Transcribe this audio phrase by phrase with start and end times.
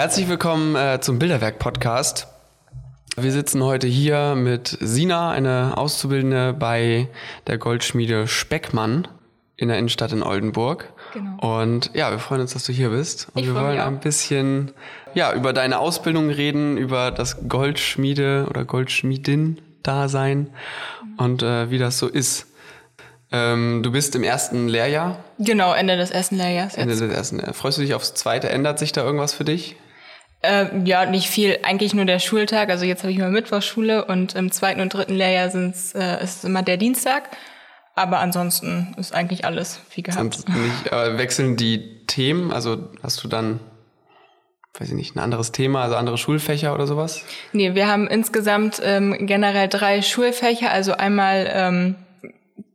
[0.00, 2.26] herzlich willkommen äh, zum Bilderwerk-Podcast.
[3.18, 7.08] Wir sitzen heute hier mit Sina, eine Auszubildende bei
[7.46, 9.06] der Goldschmiede Speckmann
[9.58, 10.90] in der Innenstadt in Oldenburg.
[11.12, 11.60] Genau.
[11.60, 13.28] Und ja, wir freuen uns, dass du hier bist.
[13.34, 14.72] Und ich wir wollen ein bisschen
[15.12, 20.48] ja, über deine Ausbildung reden, über das Goldschmiede oder Goldschmiedin-Dasein
[21.18, 22.46] und äh, wie das so ist.
[23.32, 25.22] Ähm, du bist im ersten Lehrjahr?
[25.38, 26.76] Genau, Ende des ersten Lehrjahres.
[26.76, 27.58] Ende des ersten Lehrjahres.
[27.58, 28.48] Freust du dich aufs zweite?
[28.48, 29.76] Ändert sich da irgendwas für dich?
[30.42, 31.58] Äh, ja, nicht viel.
[31.62, 32.70] Eigentlich nur der Schultag.
[32.70, 36.38] Also jetzt habe ich mal Mittwochsschule und im zweiten und dritten Lehrjahr sind's, äh, ist
[36.38, 37.30] es immer der Dienstag.
[37.94, 40.48] Aber ansonsten ist eigentlich alles wie gehabt.
[40.48, 42.52] Nicht, äh, wechseln die Themen?
[42.52, 43.60] Also hast du dann,
[44.78, 47.22] weiß ich nicht, ein anderes Thema, also andere Schulfächer oder sowas?
[47.52, 50.70] Nee, wir haben insgesamt ähm, generell drei Schulfächer.
[50.70, 51.94] Also einmal ähm,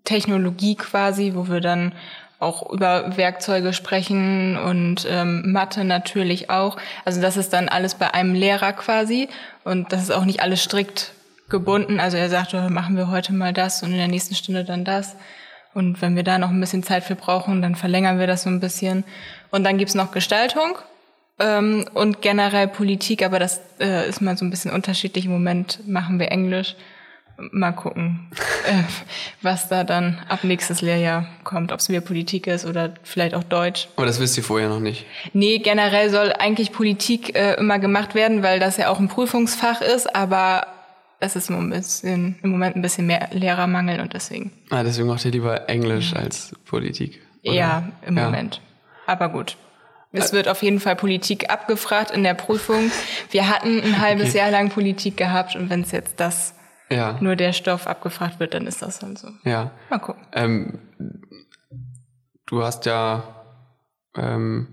[0.03, 1.93] Technologie quasi, wo wir dann
[2.39, 6.77] auch über Werkzeuge sprechen und ähm, Mathe natürlich auch.
[7.05, 9.29] Also das ist dann alles bei einem Lehrer quasi
[9.63, 11.13] und das ist auch nicht alles strikt
[11.49, 11.99] gebunden.
[11.99, 14.83] Also er sagt, oh, machen wir heute mal das und in der nächsten Stunde dann
[14.83, 15.15] das.
[15.73, 18.49] Und wenn wir da noch ein bisschen Zeit für brauchen, dann verlängern wir das so
[18.49, 19.03] ein bisschen.
[19.51, 20.77] Und dann gibt's noch Gestaltung
[21.39, 25.25] ähm, und generell Politik, aber das äh, ist mal so ein bisschen unterschiedlich.
[25.25, 26.75] Im Moment machen wir Englisch
[27.37, 28.27] mal gucken,
[28.67, 28.83] äh,
[29.41, 33.43] was da dann ab nächstes Lehrjahr kommt, ob es wieder Politik ist oder vielleicht auch
[33.43, 33.89] Deutsch.
[33.95, 35.05] Aber das wisst ihr vorher noch nicht?
[35.33, 39.81] Nee, generell soll eigentlich Politik äh, immer gemacht werden, weil das ja auch ein Prüfungsfach
[39.81, 40.67] ist, aber
[41.19, 44.51] es ist ein bisschen, im Moment ein bisschen mehr Lehrermangel und deswegen.
[44.69, 46.19] Ah, deswegen macht ihr lieber Englisch ja.
[46.19, 47.21] als Politik?
[47.43, 47.53] Oder?
[47.53, 48.25] Ja, im ja.
[48.25, 48.61] Moment.
[49.05, 49.57] Aber gut.
[50.17, 52.89] Es wird auf jeden Fall Politik abgefragt in der Prüfung.
[53.31, 54.37] Wir hatten ein halbes okay.
[54.37, 56.53] Jahr lang Politik gehabt und wenn es jetzt das
[56.89, 57.17] ja.
[57.19, 59.29] nur der Stoff abgefragt wird, dann ist das halt so.
[59.43, 59.71] Ja.
[59.89, 60.23] Mal gucken.
[60.33, 60.79] Ähm,
[62.45, 63.23] du hast ja,
[64.15, 64.67] ähm,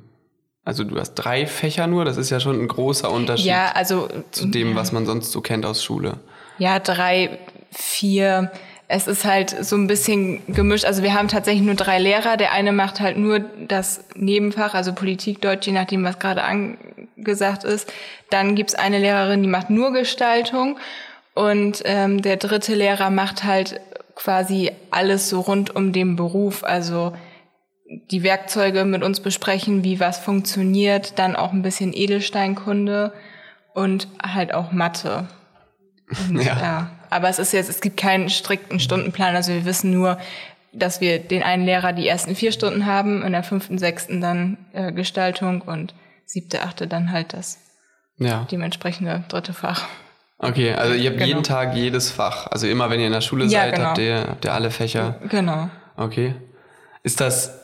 [0.65, 4.09] also du hast drei Fächer nur, das ist ja schon ein großer Unterschied ja, also,
[4.31, 6.19] zu dem, was man sonst so kennt aus Schule.
[6.59, 7.39] Ja, drei,
[7.71, 8.53] vier.
[8.89, 10.85] Es ist halt so ein bisschen gemischt.
[10.85, 12.37] Also wir haben tatsächlich nur drei Lehrer.
[12.37, 17.65] Der eine macht halt nur das Nebenfach, also Politik, Deutsch, je nachdem, was gerade angesagt
[17.65, 17.91] ist.
[18.29, 20.79] Dann gibt's eine Lehrerin, die macht nur Gestaltung.
[21.35, 23.81] Und ähm, der dritte Lehrer macht halt
[24.15, 27.13] quasi alles so rund um den Beruf, also
[28.11, 33.13] die Werkzeuge mit uns besprechen, wie was funktioniert, dann auch ein bisschen Edelsteinkunde
[33.75, 35.29] und halt auch Mathe.
[36.29, 36.59] Und, ja.
[36.59, 36.91] ja.
[37.11, 40.19] Aber es ist jetzt, es gibt keinen strikten Stundenplan, also wir wissen nur,
[40.73, 44.57] dass wir den einen Lehrer die ersten vier Stunden haben, in der fünften, sechsten dann
[44.73, 45.95] äh, Gestaltung und
[46.25, 47.59] siebte, achte dann halt das
[48.17, 48.47] ja.
[48.51, 49.87] dementsprechende dritte Fach.
[50.45, 51.29] Okay, also ihr habt genau.
[51.29, 52.49] jeden Tag jedes Fach.
[52.49, 53.87] Also immer wenn ihr in der Schule ja, seid, genau.
[53.87, 55.21] habt, ihr, habt ihr alle Fächer.
[55.29, 55.71] Genau.
[55.97, 56.35] Okay.
[57.05, 57.61] Ist das,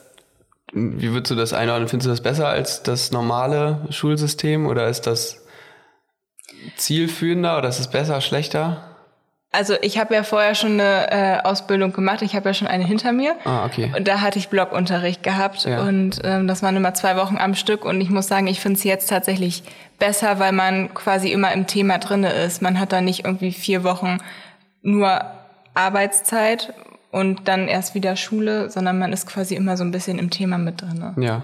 [0.72, 1.88] wie würdest du das einordnen?
[1.88, 5.44] Findest du das besser als das normale Schulsystem oder ist das
[6.76, 8.87] zielführender oder ist es besser, schlechter?
[9.50, 12.20] Also ich habe ja vorher schon eine äh, Ausbildung gemacht.
[12.20, 13.34] Ich habe ja schon eine hinter mir.
[13.44, 13.90] Ah, okay.
[13.96, 15.82] Und da hatte ich Blockunterricht gehabt ja.
[15.82, 17.86] und ähm, das waren immer zwei Wochen am Stück.
[17.86, 19.62] Und ich muss sagen, ich finde es jetzt tatsächlich
[19.98, 22.60] besser, weil man quasi immer im Thema drinne ist.
[22.60, 24.18] Man hat da nicht irgendwie vier Wochen
[24.82, 25.22] nur
[25.72, 26.74] Arbeitszeit
[27.10, 30.58] und dann erst wieder Schule, sondern man ist quasi immer so ein bisschen im Thema
[30.58, 31.14] mit drinne.
[31.16, 31.42] Ja.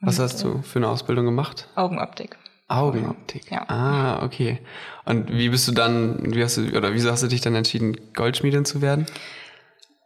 [0.00, 1.68] Was und, hast du für eine Ausbildung gemacht?
[1.74, 2.36] Augenoptik.
[2.76, 3.50] Augenoptik.
[3.50, 3.68] Ja.
[3.68, 4.58] Ah, okay.
[5.04, 7.96] Und wie bist du dann, wie hast du, oder wieso hast du dich dann entschieden,
[8.14, 9.06] Goldschmiedin zu werden?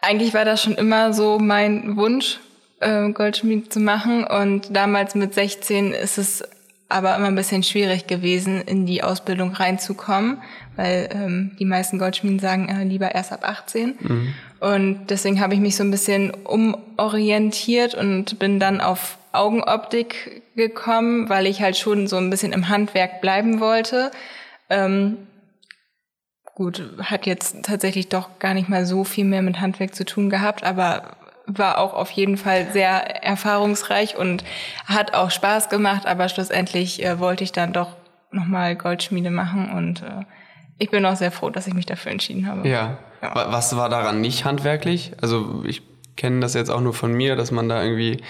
[0.00, 2.38] Eigentlich war das schon immer so mein Wunsch,
[2.80, 4.24] äh, Goldschmied zu machen.
[4.24, 6.42] Und damals mit 16 ist es
[6.88, 10.38] aber immer ein bisschen schwierig gewesen, in die Ausbildung reinzukommen,
[10.76, 13.94] weil ähm, die meisten Goldschmieden sagen äh, lieber erst ab 18.
[13.98, 14.34] Mhm.
[14.60, 21.28] Und deswegen habe ich mich so ein bisschen umorientiert und bin dann auf Augenoptik gekommen,
[21.28, 24.10] weil ich halt schon so ein bisschen im Handwerk bleiben wollte.
[24.68, 25.18] Ähm,
[26.54, 30.30] gut, hat jetzt tatsächlich doch gar nicht mal so viel mehr mit Handwerk zu tun
[30.30, 31.16] gehabt, aber
[31.46, 34.42] war auch auf jeden Fall sehr erfahrungsreich und
[34.86, 37.90] hat auch Spaß gemacht, aber schlussendlich äh, wollte ich dann doch
[38.32, 40.24] nochmal Goldschmiede machen und äh,
[40.78, 42.68] ich bin auch sehr froh, dass ich mich dafür entschieden habe.
[42.68, 42.98] Ja.
[43.22, 43.34] ja.
[43.34, 45.12] Was war daran nicht handwerklich?
[45.20, 45.82] Also ich
[46.16, 48.22] kenne das jetzt auch nur von mir, dass man da irgendwie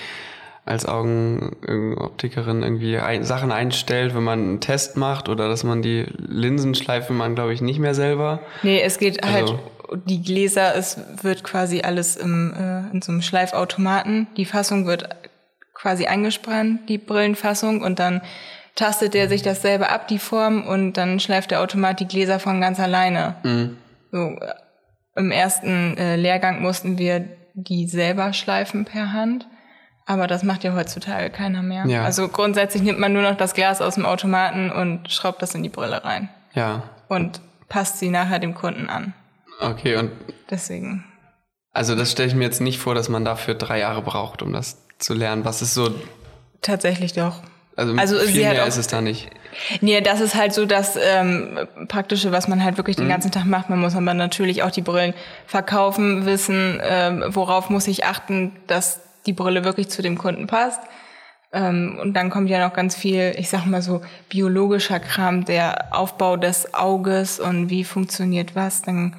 [0.67, 6.07] als Augenoptikerin irgendwie ein, Sachen einstellt, wenn man einen Test macht oder dass man die
[6.19, 8.41] Linsen schleift, man glaube ich nicht mehr selber.
[8.63, 9.63] Nee, es geht halt also, halt
[10.07, 14.27] die Gläser, es wird quasi alles im, äh, in so einem Schleifautomaten.
[14.37, 15.09] Die Fassung wird
[15.73, 18.23] quasi eingespannt, die Brillenfassung, und dann
[18.75, 22.41] tastet der sich das selber ab, die Form, und dann schleift der Automat die Gläser
[22.41, 23.37] von ganz alleine.
[23.45, 23.77] Mhm.
[24.11, 24.55] So, äh,
[25.15, 27.25] Im ersten äh, Lehrgang mussten wir
[27.55, 29.47] die selber schleifen per Hand.
[30.07, 31.85] Aber das macht ja heutzutage keiner mehr.
[31.87, 32.05] Ja.
[32.05, 35.63] Also grundsätzlich nimmt man nur noch das Glas aus dem Automaten und schraubt das in
[35.65, 36.29] die Brille rein.
[36.55, 36.85] Ja.
[37.09, 39.15] Und passt sie nachher dem Kunden an.
[39.61, 40.13] Okay, und
[40.51, 41.05] Deswegen.
[41.73, 44.53] also das stelle ich mir jetzt nicht vor, dass man dafür drei Jahre braucht, um
[44.53, 45.45] das zu lernen.
[45.45, 45.93] Was ist so,
[46.63, 47.41] Tatsächlich doch.
[47.77, 49.29] also, Also viel mehr auch- ist es da nicht.
[49.81, 53.47] Nee, das ist halt so das ähm, Praktische, was man halt wirklich den ganzen Tag
[53.47, 53.71] macht.
[53.71, 55.15] Man muss aber natürlich auch die Brillen
[55.47, 60.81] verkaufen, wissen, ähm, worauf muss ich achten, dass die Brille wirklich zu dem Kunden passt.
[61.53, 65.95] Ähm, und dann kommt ja noch ganz viel, ich sag mal so, biologischer Kram, der
[65.95, 68.83] Aufbau des Auges und wie funktioniert was.
[68.83, 69.17] Dann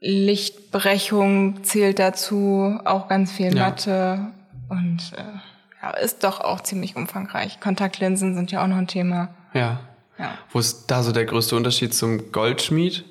[0.00, 3.68] Lichtbrechung zählt dazu, auch ganz viel Ja.
[3.68, 4.32] Mathe
[4.68, 7.60] und äh, ja, ist doch auch ziemlich umfangreich.
[7.60, 9.28] Kontaktlinsen sind ja auch noch ein Thema.
[9.54, 9.80] Ja.
[10.18, 10.34] Ja.
[10.50, 13.06] Wo ist da so der größte Unterschied zum Goldschmied?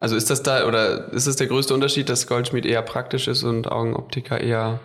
[0.00, 3.44] Also ist das da, oder ist es der größte Unterschied, dass Goldschmied eher praktisch ist
[3.44, 4.80] und Augenoptiker eher,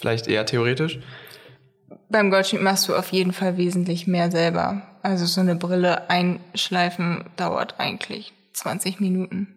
[0.00, 0.98] vielleicht eher theoretisch?
[2.08, 4.82] Beim Goldschmied machst du auf jeden Fall wesentlich mehr selber.
[5.02, 9.48] Also so eine Brille einschleifen dauert eigentlich 20 Minuten.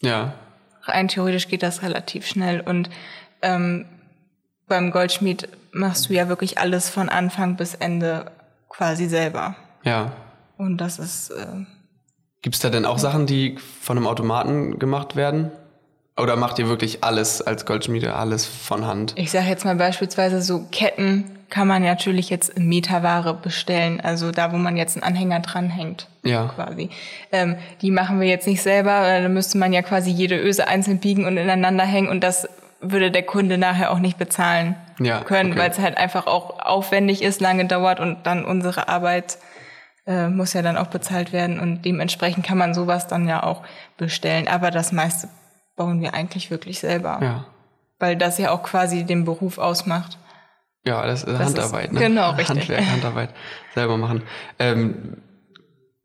[0.00, 0.34] Ja.
[0.82, 2.88] Rein theoretisch geht das relativ schnell und
[3.42, 3.84] ähm,
[4.66, 8.30] beim Goldschmied machst du ja wirklich alles von Anfang bis Ende
[8.68, 9.54] quasi selber.
[9.84, 10.12] Ja.
[10.56, 11.64] Und das ist äh,
[12.42, 15.50] Gibt es da denn auch Sachen, die von einem Automaten gemacht werden?
[16.18, 19.14] Oder macht ihr wirklich alles als Goldschmiede, alles von Hand?
[19.16, 24.32] Ich sage jetzt mal beispielsweise so Ketten kann man natürlich jetzt in Meterware bestellen, also
[24.32, 26.08] da, wo man jetzt einen Anhänger dranhängt.
[26.22, 26.52] Ja.
[26.54, 26.90] Quasi.
[27.32, 30.68] Ähm, die machen wir jetzt nicht selber, weil da müsste man ja quasi jede Öse
[30.68, 32.48] einzeln biegen und ineinander hängen und das
[32.80, 35.60] würde der Kunde nachher auch nicht bezahlen Ja, können, okay.
[35.60, 39.38] weil es halt einfach auch aufwendig ist, lange dauert und dann unsere Arbeit
[40.06, 43.62] äh, muss ja dann auch bezahlt werden und dementsprechend kann man sowas dann ja auch
[43.96, 44.48] bestellen.
[44.48, 45.28] Aber das meiste
[45.78, 47.46] bauen wir eigentlich wirklich selber Ja.
[47.98, 50.18] weil das ja auch quasi den Beruf ausmacht.
[50.86, 51.98] Ja, das ist ist- Handarbeit, ne?
[52.00, 52.48] genau, richtig.
[52.60, 53.30] Handwerk, Handarbeit.
[53.74, 54.22] Selber machen.
[54.58, 55.16] Ähm,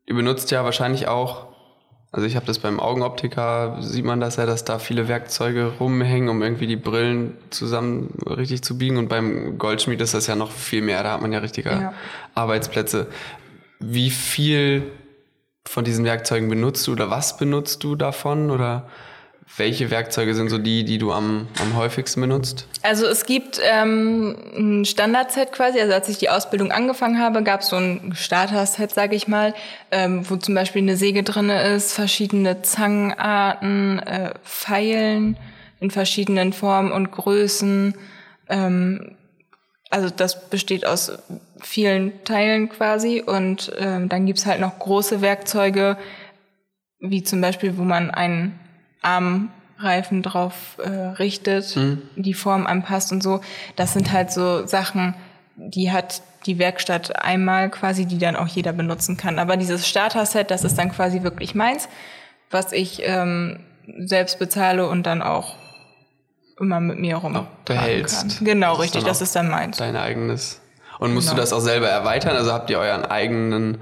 [0.06, 1.46] ihr benutzt ja wahrscheinlich auch,
[2.12, 6.28] also ich habe das beim Augenoptiker, sieht man das ja, dass da viele Werkzeuge rumhängen,
[6.28, 8.96] um irgendwie die Brillen zusammen richtig zu biegen.
[8.98, 11.02] Und beim Goldschmied ist das ja noch viel mehr.
[11.02, 11.92] Da hat man ja richtige Ja.
[12.34, 13.06] Arbeitsplätze.
[13.80, 14.90] Wie viel
[15.66, 18.50] von diesen Werkzeugen benutzt du oder was benutzt du davon?
[18.50, 18.86] Oder
[19.56, 22.66] welche Werkzeuge sind so die, die du am, am häufigsten benutzt?
[22.82, 25.80] Also es gibt ähm, ein Standardset quasi.
[25.80, 29.54] Also als ich die Ausbildung angefangen habe, gab es so ein Starter-Set, sage ich mal,
[29.90, 35.36] ähm, wo zum Beispiel eine Säge drinne ist, verschiedene Zangenarten, äh, Pfeilen
[35.78, 37.94] in verschiedenen Formen und Größen.
[38.48, 39.16] Ähm,
[39.90, 41.12] also das besteht aus
[41.60, 43.22] vielen Teilen quasi.
[43.24, 45.96] Und ähm, dann gibt's halt noch große Werkzeuge,
[46.98, 48.58] wie zum Beispiel, wo man einen
[49.04, 51.76] Armreifen drauf äh, richtet,
[52.16, 53.40] die Form anpasst und so.
[53.76, 55.14] Das sind halt so Sachen,
[55.56, 59.38] die hat die Werkstatt einmal quasi, die dann auch jeder benutzen kann.
[59.38, 61.88] Aber dieses Starter-Set, das ist dann quasi wirklich meins,
[62.50, 63.60] was ich ähm,
[63.98, 65.54] selbst bezahle und dann auch
[66.60, 68.36] immer mit mir rum behältst.
[68.38, 68.44] Kann.
[68.46, 69.76] Genau, Das ist richtig, dann das ist dann meins.
[69.78, 70.60] Dein eigenes.
[70.98, 71.42] Und musst du Genau.
[71.42, 72.36] das auch selber erweitern?
[72.36, 73.78] Also habt ihr euren eigenen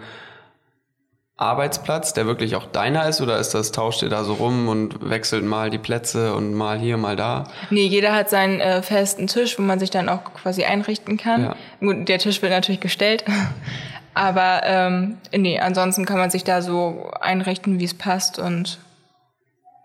[1.43, 3.21] Arbeitsplatz, der wirklich auch deiner ist?
[3.21, 6.79] Oder ist das, tauscht ihr da so rum und wechselt mal die Plätze und mal
[6.79, 7.44] hier, mal da?
[7.71, 11.43] Nee, jeder hat seinen äh, festen Tisch, wo man sich dann auch quasi einrichten kann.
[11.43, 11.56] Ja.
[11.81, 13.25] Gut, der Tisch wird natürlich gestellt.
[14.15, 18.79] Aber ähm, nee, ansonsten kann man sich da so einrichten, wie es passt und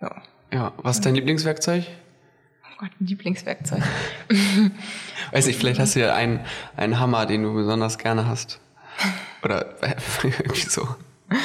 [0.02, 0.12] ja.
[0.52, 1.86] Ja, was ist dein Lieblingswerkzeug?
[2.64, 3.82] Oh Gott, ein Lieblingswerkzeug.
[5.32, 6.42] Weiß ich, vielleicht hast du ja einen,
[6.76, 8.60] einen Hammer, den du besonders gerne hast.
[9.44, 10.88] Oder äh, irgendwie so.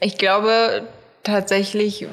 [0.00, 0.88] Ich glaube,
[1.22, 2.06] tatsächlich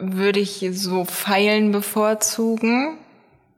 [0.00, 2.98] würde ich so Pfeilen bevorzugen,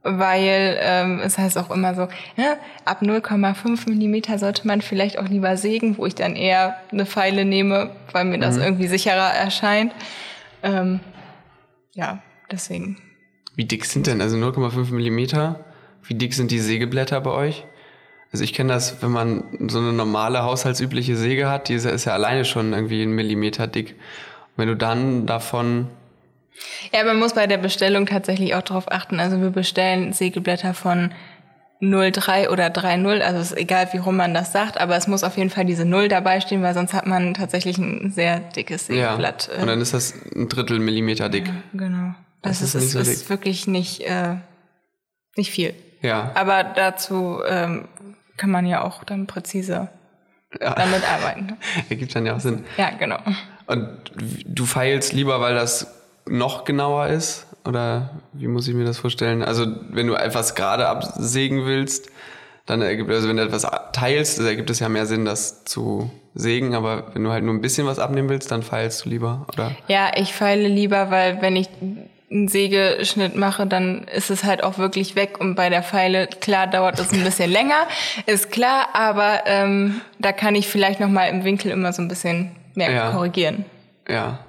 [0.03, 5.29] weil ähm, es heißt auch immer so, ja, ab 0,5 Millimeter sollte man vielleicht auch
[5.29, 9.93] lieber sägen, wo ich dann eher eine Pfeile nehme, weil mir das irgendwie sicherer erscheint.
[10.63, 11.01] Ähm,
[11.95, 12.99] ja, deswegen.
[13.57, 15.65] Wie dick sind denn, also 0,5 Millimeter?
[16.03, 17.65] Wie dick sind die Sägeblätter bei euch?
[18.33, 21.91] Also ich kenne das, wenn man so eine normale haushaltsübliche Säge hat, die ist ja-
[21.93, 23.93] ist ja alleine schon irgendwie ein Millimeter dick.
[23.93, 23.99] Und
[24.59, 25.89] wenn du dann davon,
[26.93, 29.21] Ja, man muss bei der Bestellung tatsächlich auch darauf achten.
[29.21, 31.13] Also wir bestellen Sägeblätter von
[31.81, 33.23] 0,3 oder 3,0.
[33.23, 35.65] Also es ist egal, wie rum man das sagt, aber es muss auf jeden Fall
[35.65, 39.49] diese 0 dabei stehen, weil sonst hat man tatsächlich ein sehr dickes ja, Sägeblatt.
[39.61, 41.49] und dann ist das ein Drittel Millimeter dick.
[41.73, 42.15] genau.
[42.43, 44.37] Das, Das ist ist, so ist, wirklich nicht, äh,
[45.37, 45.75] nicht viel.
[46.03, 47.89] Ja, Aber dazu ähm,
[48.39, 49.89] kann man ja auch dann präzise
[50.59, 50.75] ja.
[50.75, 51.59] damit arbeiten.
[51.91, 52.65] ergibt dann ja auch Sinn.
[52.79, 53.19] Ja, genau.
[53.67, 53.89] Und
[54.47, 57.47] du feilst lieber, weil das noch genauer ist?
[57.65, 59.43] Oder wie muss ich mir das vorstellen?
[59.43, 62.11] Also wenn du etwas gerade absägen willst,
[62.67, 66.75] dann ergibt, also wenn du etwas teilst, ergibt es ja mehr Sinn, das zu sägen,
[66.75, 69.73] aber wenn du halt nur ein bisschen was abnehmen willst, dann feilst du lieber, oder?
[69.89, 71.69] Ja, ich feile lieber, weil wenn ich
[72.31, 76.67] einen Sägeschnitt mache, dann ist es halt auch wirklich weg und bei der Feile, klar,
[76.67, 77.87] dauert das ein bisschen länger,
[78.27, 82.55] ist klar, aber ähm, da kann ich vielleicht nochmal im Winkel immer so ein bisschen
[82.75, 83.11] mehr ja.
[83.13, 83.65] korrigieren.
[84.09, 84.41] Ja.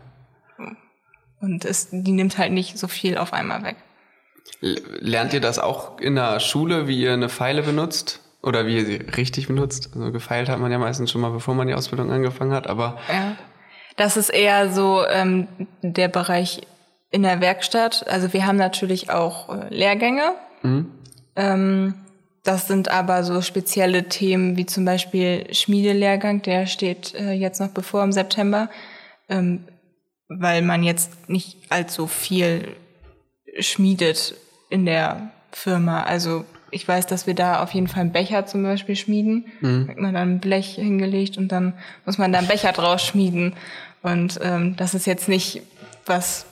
[1.42, 3.78] Und es, die nimmt halt nicht so viel auf einmal weg.
[4.62, 8.22] Lernt ihr das auch in der Schule, wie ihr eine Pfeile benutzt?
[8.42, 9.92] Oder wie ihr sie richtig benutzt?
[9.94, 12.98] Also gefeilt hat man ja meistens schon mal, bevor man die Ausbildung angefangen hat, aber.
[13.10, 13.36] Ja.
[13.98, 15.48] Das ist eher so ähm,
[15.82, 16.62] der Bereich
[17.12, 18.08] in der Werkstatt.
[18.08, 20.34] Also wir haben natürlich auch äh, Lehrgänge.
[20.62, 20.92] Mhm.
[21.36, 21.94] Ähm,
[22.44, 27.70] das sind aber so spezielle Themen wie zum Beispiel Schmiedelehrgang, der steht äh, jetzt noch
[27.70, 28.70] bevor im September,
[29.28, 29.66] ähm,
[30.28, 32.76] weil man jetzt nicht allzu viel
[33.60, 34.36] schmiedet
[34.70, 36.04] in der Firma.
[36.04, 39.46] Also ich weiß, dass wir da auf jeden Fall einen Becher zum Beispiel schmieden.
[39.62, 39.86] Mhm.
[39.88, 41.74] Da hat man dann ein Blech hingelegt und dann
[42.06, 43.56] muss man da einen Becher draus schmieden.
[44.02, 45.62] Und ähm, das ist jetzt nicht,
[46.06, 46.46] was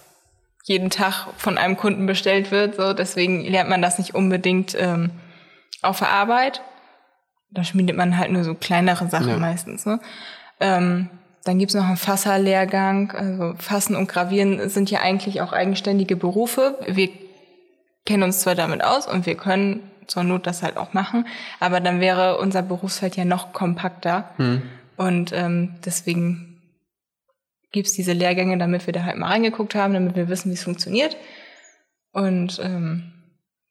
[0.67, 2.75] jeden Tag von einem Kunden bestellt wird.
[2.75, 5.12] So, deswegen lernt man das nicht unbedingt ähm,
[5.81, 6.62] auf der Arbeit.
[7.51, 9.38] Da schmiedet man halt nur so kleinere Sachen ja.
[9.38, 9.86] meistens.
[9.86, 10.01] Ne?
[10.59, 11.09] Ähm,
[11.45, 13.12] dann gibt's noch einen Fasserlehrgang.
[13.12, 16.77] Also Fassen und Gravieren sind ja eigentlich auch eigenständige Berufe.
[16.86, 17.09] Wir
[18.05, 21.27] kennen uns zwar damit aus und wir können zur Not das halt auch machen,
[21.59, 24.29] aber dann wäre unser Berufsfeld ja noch kompakter.
[24.38, 24.62] Hm.
[24.95, 26.46] Und ähm, deswegen
[27.71, 30.63] gibt's diese Lehrgänge, damit wir da halt mal reingeguckt haben, damit wir wissen, wie es
[30.63, 31.17] funktioniert.
[32.12, 33.13] Und ähm,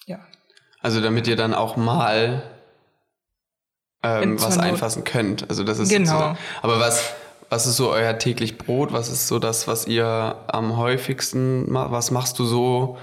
[0.06, 0.18] ja.
[0.80, 2.42] Also damit ihr dann auch mal
[4.02, 5.48] ähm, was einfassen könnt.
[5.48, 6.36] Also das ist genau.
[6.62, 7.14] aber was
[7.48, 8.92] was ist so euer täglich Brot?
[8.92, 11.92] Was ist so das, was ihr am häufigsten macht?
[11.92, 12.98] Was machst du so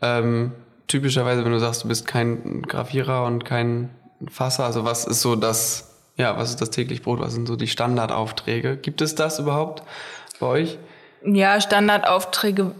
[0.00, 0.52] ähm,
[0.86, 3.90] typischerweise, wenn du sagst, du bist kein Gravierer und kein
[4.28, 4.64] Fasser?
[4.64, 7.20] Also was ist so das, ja, was ist das täglich Brot?
[7.20, 8.76] Was sind so die Standardaufträge?
[8.76, 9.82] Gibt es das überhaupt
[10.38, 10.78] bei euch?
[11.24, 12.74] Ja, Standardaufträge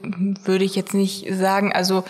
[0.44, 1.72] würde ich jetzt nicht sagen.
[1.72, 2.04] Also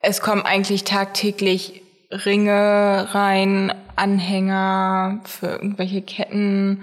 [0.00, 6.82] es kommen eigentlich tagtäglich Ringe rein, Anhänger für irgendwelche Ketten,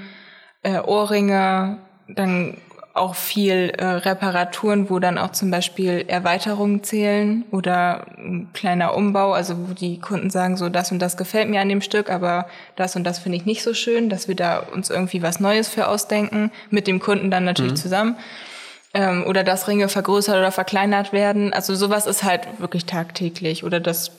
[0.63, 2.57] äh, Ohrringe, dann
[2.93, 9.33] auch viel äh, Reparaturen, wo dann auch zum Beispiel Erweiterungen zählen oder ein kleiner Umbau,
[9.33, 12.47] also wo die Kunden sagen, so das und das gefällt mir an dem Stück, aber
[12.75, 15.69] das und das finde ich nicht so schön, dass wir da uns irgendwie was Neues
[15.69, 17.77] für ausdenken, mit dem Kunden dann natürlich mhm.
[17.77, 18.15] zusammen.
[18.93, 21.53] Ähm, oder dass Ringe vergrößert oder verkleinert werden.
[21.53, 23.63] Also sowas ist halt wirklich tagtäglich.
[23.63, 24.11] Oder dass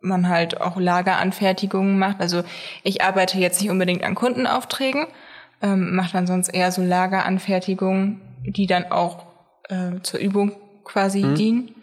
[0.00, 2.20] man halt auch Lageranfertigungen macht.
[2.20, 2.42] Also
[2.82, 5.06] ich arbeite jetzt nicht unbedingt an Kundenaufträgen,
[5.62, 9.26] ähm, macht dann sonst eher so Lageranfertigungen, die dann auch
[9.68, 10.52] äh, zur Übung
[10.84, 11.34] quasi mhm.
[11.34, 11.74] dienen,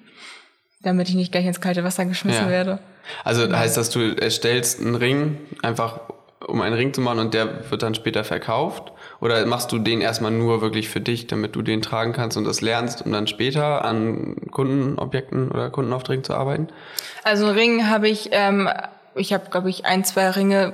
[0.81, 2.51] damit ich nicht gleich ins kalte Wasser geschmissen ja.
[2.51, 2.79] werde.
[3.23, 3.57] Also genau.
[3.57, 5.99] heißt das, du erstellst einen Ring einfach
[6.47, 8.91] um einen Ring zu machen und der wird dann später verkauft?
[9.21, 12.43] Oder machst du den erstmal nur wirklich für dich, damit du den tragen kannst und
[12.43, 16.67] das lernst, um dann später an Kundenobjekten oder Kundenaufträgen zu arbeiten?
[17.23, 18.69] Also einen Ring habe ich, ähm,
[19.15, 20.73] ich habe glaube ich ein, zwei Ringe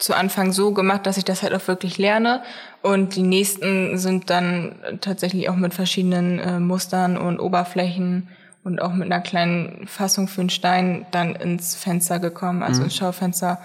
[0.00, 2.42] zu Anfang so gemacht, dass ich das halt auch wirklich lerne.
[2.82, 8.28] Und die nächsten sind dann tatsächlich auch mit verschiedenen äh, Mustern und Oberflächen
[8.64, 12.86] und auch mit einer kleinen Fassung für einen Stein dann ins Fenster gekommen, also mhm.
[12.86, 13.60] ins Schaufenster,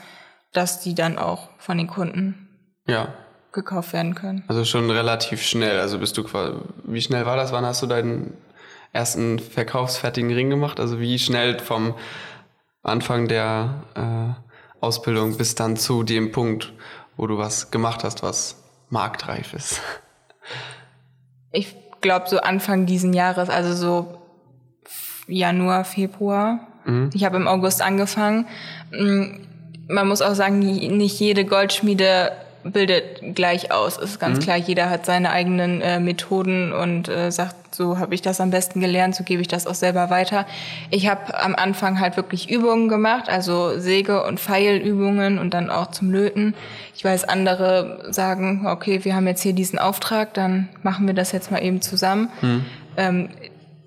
[0.53, 2.49] dass die dann auch von den Kunden
[2.87, 3.13] ja.
[3.51, 4.43] gekauft werden können.
[4.47, 5.79] Also schon relativ schnell.
[5.79, 7.51] Also bist du quasi, wie schnell war das?
[7.51, 8.33] Wann hast du deinen
[8.91, 10.79] ersten verkaufsfertigen Ring gemacht?
[10.79, 11.95] Also wie schnell vom
[12.83, 14.44] Anfang der äh,
[14.85, 16.73] Ausbildung bis dann zu dem Punkt,
[17.17, 18.55] wo du was gemacht hast, was
[18.89, 19.81] marktreif ist?
[21.51, 24.21] Ich glaube so Anfang diesen Jahres, also so
[25.27, 26.67] Januar, Februar.
[26.85, 27.09] Mhm.
[27.13, 28.47] Ich habe im August angefangen.
[28.91, 29.41] Mm,
[29.87, 32.31] man muss auch sagen, nicht jede Goldschmiede
[32.71, 33.97] bildet gleich aus.
[33.97, 34.43] Ist ganz mhm.
[34.43, 38.49] klar, jeder hat seine eigenen äh, Methoden und äh, sagt, so habe ich das am
[38.49, 40.45] besten gelernt, so gebe ich das auch selber weiter.
[40.89, 45.91] Ich habe am Anfang halt wirklich Übungen gemacht, also Säge- und Pfeilübungen und dann auch
[45.91, 46.55] zum Löten.
[46.95, 51.31] Ich weiß, andere sagen, okay, wir haben jetzt hier diesen Auftrag, dann machen wir das
[51.31, 52.29] jetzt mal eben zusammen.
[52.41, 52.65] Mhm.
[52.97, 53.29] Ähm,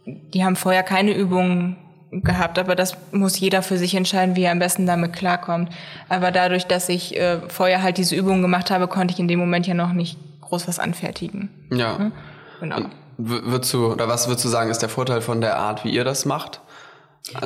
[0.06, 1.76] die haben vorher keine Übungen
[2.10, 5.70] gehabt, aber das muss jeder für sich entscheiden, wie er am besten damit klarkommt.
[6.08, 9.38] Aber dadurch, dass ich äh, vorher halt diese Übungen gemacht habe, konnte ich in dem
[9.38, 11.50] Moment ja noch nicht groß was anfertigen.
[11.70, 11.98] Ja.
[11.98, 12.12] Hm?
[12.60, 12.76] Genau.
[13.18, 16.04] würdest du, oder was würdest du sagen, ist der Vorteil von der Art, wie ihr
[16.04, 16.60] das macht?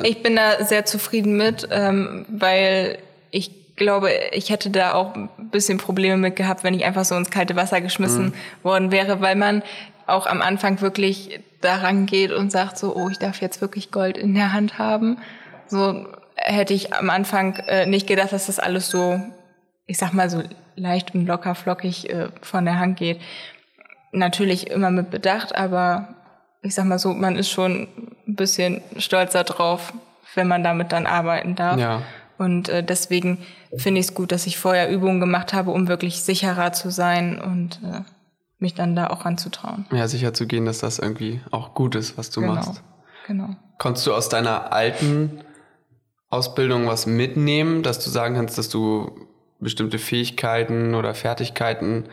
[0.03, 2.99] Ich bin da sehr zufrieden mit, ähm, weil
[3.31, 7.15] ich glaube, ich hätte da auch ein bisschen Probleme mit gehabt, wenn ich einfach so
[7.15, 8.33] ins kalte Wasser geschmissen mhm.
[8.63, 9.63] worden wäre, weil man
[10.07, 14.17] auch am Anfang wirklich daran geht und sagt so, oh, ich darf jetzt wirklich Gold
[14.17, 15.17] in der Hand haben.
[15.67, 19.21] So hätte ich am Anfang äh, nicht gedacht, dass das alles so,
[19.85, 20.43] ich sag mal so
[20.75, 23.21] leicht und locker flockig äh, von der Hand geht.
[24.11, 26.09] Natürlich immer mit Bedacht, aber
[26.61, 27.87] ich sag mal so, man ist schon
[28.27, 29.93] ein bisschen stolzer drauf,
[30.35, 31.79] wenn man damit dann arbeiten darf.
[31.79, 32.01] Ja.
[32.37, 33.39] Und äh, deswegen
[33.77, 37.39] finde ich es gut, dass ich vorher Übungen gemacht habe, um wirklich sicherer zu sein
[37.39, 38.01] und äh,
[38.63, 39.85] mich dann da auch anzutrauen.
[39.91, 42.55] Ja, sicher zu gehen, dass das irgendwie auch gut ist, was du genau.
[42.55, 42.81] machst.
[43.27, 43.49] Genau.
[43.77, 45.41] Konntest du aus deiner alten
[46.29, 49.11] Ausbildung was mitnehmen, dass du sagen kannst, dass du
[49.59, 52.05] bestimmte Fähigkeiten oder Fertigkeiten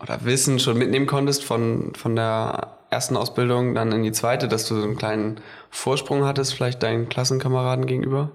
[0.00, 4.66] oder Wissen schon mitnehmen konntest von, von der ersten Ausbildung dann in die zweite, dass
[4.68, 8.32] du so einen kleinen Vorsprung hattest, vielleicht deinen Klassenkameraden gegenüber?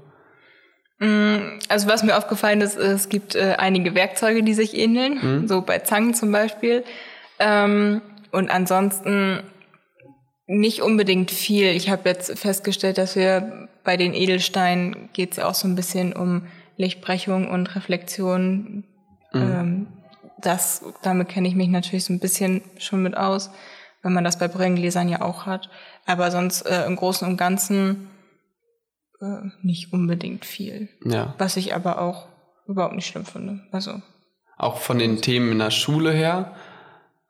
[0.99, 5.47] Mm, also was mir aufgefallen ist, es gibt äh, einige Werkzeuge, die sich ähneln, Mhm.
[5.47, 6.83] so bei Zangen zum Beispiel.
[7.39, 9.43] Ähm, und ansonsten
[10.45, 11.67] nicht unbedingt viel.
[11.67, 15.75] Ich habe jetzt festgestellt, dass wir bei den Edelsteinen geht es ja auch so ein
[15.75, 18.83] bisschen um Lichtbrechung und Reflexion.
[19.33, 19.87] Ähm,
[20.41, 23.51] das, damit kenne ich mich natürlich so ein bisschen schon mit aus,
[24.01, 25.69] wenn man das bei Brillengläsern ja auch hat.
[26.05, 28.09] Aber sonst äh, im Großen und Ganzen
[29.21, 30.89] äh, nicht unbedingt viel.
[31.03, 31.35] Ja.
[31.37, 32.27] Was ich aber auch
[32.67, 33.61] überhaupt nicht schlimm finde.
[33.71, 34.01] Also,
[34.57, 36.55] Auch von den Themen in der Schule her.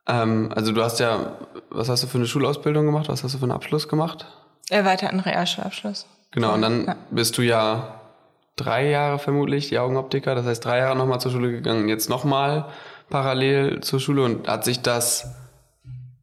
[0.09, 1.33] Ähm, also du hast ja,
[1.69, 3.07] was hast du für eine Schulausbildung gemacht?
[3.09, 4.25] Was hast du für einen Abschluss gemacht?
[4.71, 6.05] erweiterten Realschulabschluss.
[6.31, 6.95] Genau, und dann Ja.
[7.09, 8.01] bist du ja
[8.55, 12.65] drei Jahre vermutlich die Augenoptiker, das heißt drei Jahre nochmal zur Schule gegangen, jetzt nochmal
[13.09, 15.33] parallel zur Schule und hat sich das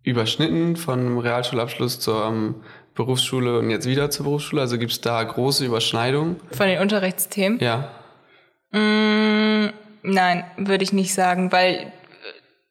[0.05, 2.55] überschnitten von einem Realschulabschluss zur ähm,
[2.95, 4.63] Berufsschule und jetzt wieder zur Berufsschule?
[4.63, 6.37] Also gibt es da große Überschneidungen?
[6.53, 7.59] Von den Unterrichtsthemen?
[7.59, 7.89] Ja.
[8.71, 9.71] Mm,
[10.03, 11.93] nein, würde ich nicht sagen, weil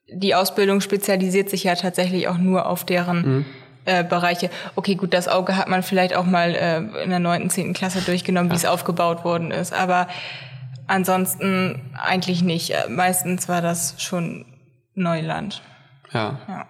[0.07, 3.45] die Ausbildung spezialisiert sich ja tatsächlich auch nur auf deren
[3.85, 4.49] äh, Bereiche.
[4.75, 8.01] Okay, gut, das Auge hat man vielleicht auch mal äh, in der neunten, zehnten Klasse
[8.01, 9.73] durchgenommen, wie es aufgebaut worden ist.
[9.73, 10.07] Aber
[10.87, 12.71] ansonsten eigentlich nicht.
[12.71, 14.45] Äh, Meistens war das schon
[14.93, 15.61] Neuland.
[16.11, 16.39] Ja.
[16.47, 16.67] Ja.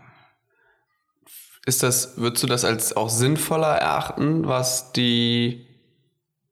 [1.66, 5.66] Ist das, würdest du das als auch sinnvoller erachten, was die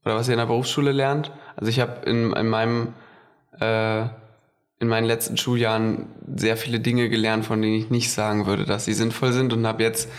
[0.03, 1.31] oder was ihr in der Berufsschule lernt?
[1.55, 2.93] Also ich habe in, in meinem
[3.59, 4.05] äh,
[4.83, 8.85] in meinen letzten Schuljahren sehr viele Dinge gelernt, von denen ich nicht sagen würde, dass
[8.85, 10.09] sie sinnvoll sind und habe jetzt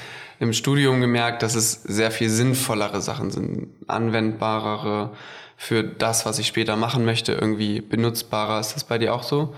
[0.41, 5.11] im Studium gemerkt, dass es sehr viel sinnvollere Sachen sind, anwendbarere
[5.57, 8.59] für das, was ich später machen möchte, irgendwie benutzbarer.
[8.59, 9.55] Ist das bei dir auch so?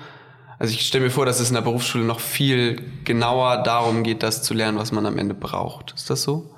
[0.59, 4.23] Also ich stelle mir vor, dass es in der Berufsschule noch viel genauer darum geht,
[4.23, 5.92] das zu lernen, was man am Ende braucht.
[5.95, 6.51] Ist das so?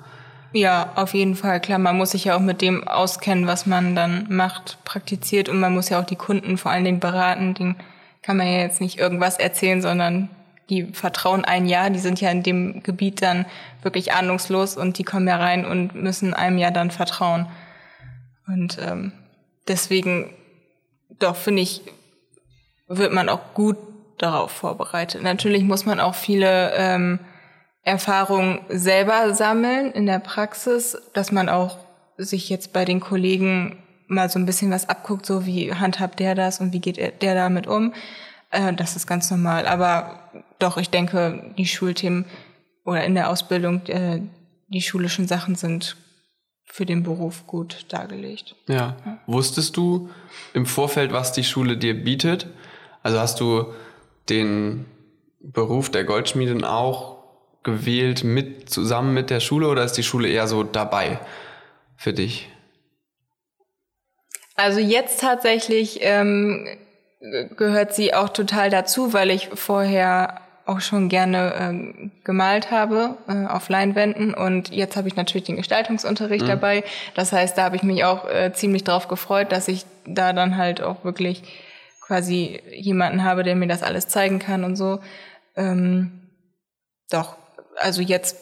[0.51, 1.59] Ja, auf jeden Fall.
[1.59, 5.59] Klar, man muss sich ja auch mit dem auskennen, was man dann macht, praktiziert und
[5.59, 7.53] man muss ja auch die Kunden vor allen Dingen beraten.
[7.53, 7.75] Den
[8.21, 10.29] kann man ja jetzt nicht irgendwas erzählen, sondern
[10.69, 13.45] die vertrauen ein Jahr, die sind ja in dem Gebiet dann
[13.81, 17.47] wirklich ahnungslos und die kommen ja rein und müssen einem ja dann vertrauen.
[18.47, 19.11] Und ähm,
[19.67, 20.33] deswegen,
[21.17, 21.81] doch finde ich,
[22.87, 23.77] wird man auch gut
[24.17, 25.23] darauf vorbereitet.
[25.23, 27.19] Natürlich muss man auch viele ähm,
[27.83, 31.77] Erfahrungen selber sammeln in der Praxis, dass man auch
[32.17, 36.35] sich jetzt bei den Kollegen mal so ein bisschen was abguckt, so wie handhabt der
[36.35, 37.93] das und wie geht er- der damit um.
[38.51, 39.65] Äh, das ist ganz normal.
[39.67, 42.25] Aber doch, ich denke, die Schulthemen
[42.85, 44.21] oder in der Ausbildung, äh,
[44.67, 45.95] die schulischen Sachen sind
[46.65, 48.55] für den Beruf gut dargelegt.
[48.67, 48.95] Ja.
[49.25, 50.09] Wusstest du
[50.53, 52.47] im Vorfeld, was die Schule dir bietet?
[53.01, 53.73] Also hast du
[54.29, 54.85] den
[55.41, 57.17] Beruf der Goldschmiedin auch
[57.63, 61.19] gewählt mit zusammen mit der Schule oder ist die Schule eher so dabei
[61.95, 62.49] für dich?
[64.59, 66.67] Also jetzt tatsächlich ähm,
[67.55, 73.47] gehört sie auch total dazu, weil ich vorher auch schon gerne ähm, gemalt habe äh,
[73.47, 76.83] auf Leinwänden und jetzt habe ich natürlich den Gestaltungsunterricht dabei.
[77.15, 80.57] Das heißt, da habe ich mich auch äh, ziemlich drauf gefreut, dass ich da dann
[80.57, 81.41] halt auch wirklich
[82.01, 84.99] quasi jemanden habe, der mir das alles zeigen kann und so.
[85.55, 86.29] Ähm,
[87.09, 87.37] doch,
[87.77, 88.35] also jetzt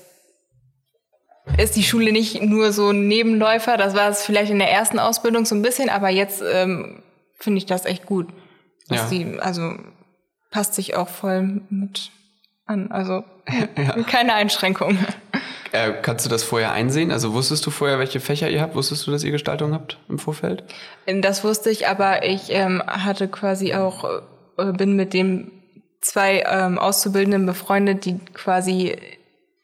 [1.58, 3.78] ist die Schule nicht nur so ein Nebenläufer.
[3.78, 7.02] Das war es vielleicht in der ersten Ausbildung so ein bisschen, aber jetzt ähm,
[7.38, 8.28] finde ich das echt gut.
[8.90, 9.08] Ja.
[9.08, 9.74] sie, also
[10.52, 12.12] passt sich auch voll mit
[12.66, 12.92] an.
[12.92, 13.24] Also
[14.08, 14.98] keine Einschränkung.
[15.72, 17.12] Äh, kannst du das vorher einsehen?
[17.12, 18.76] Also wusstest du vorher, welche Fächer ihr habt?
[18.76, 20.64] Wusstest du, dass ihr Gestaltung habt im Vorfeld?
[21.06, 24.06] Das wusste ich, aber ich ähm, hatte quasi auch,
[24.58, 25.52] äh, bin mit dem
[26.02, 28.96] zwei ähm, Auszubildenden befreundet, die quasi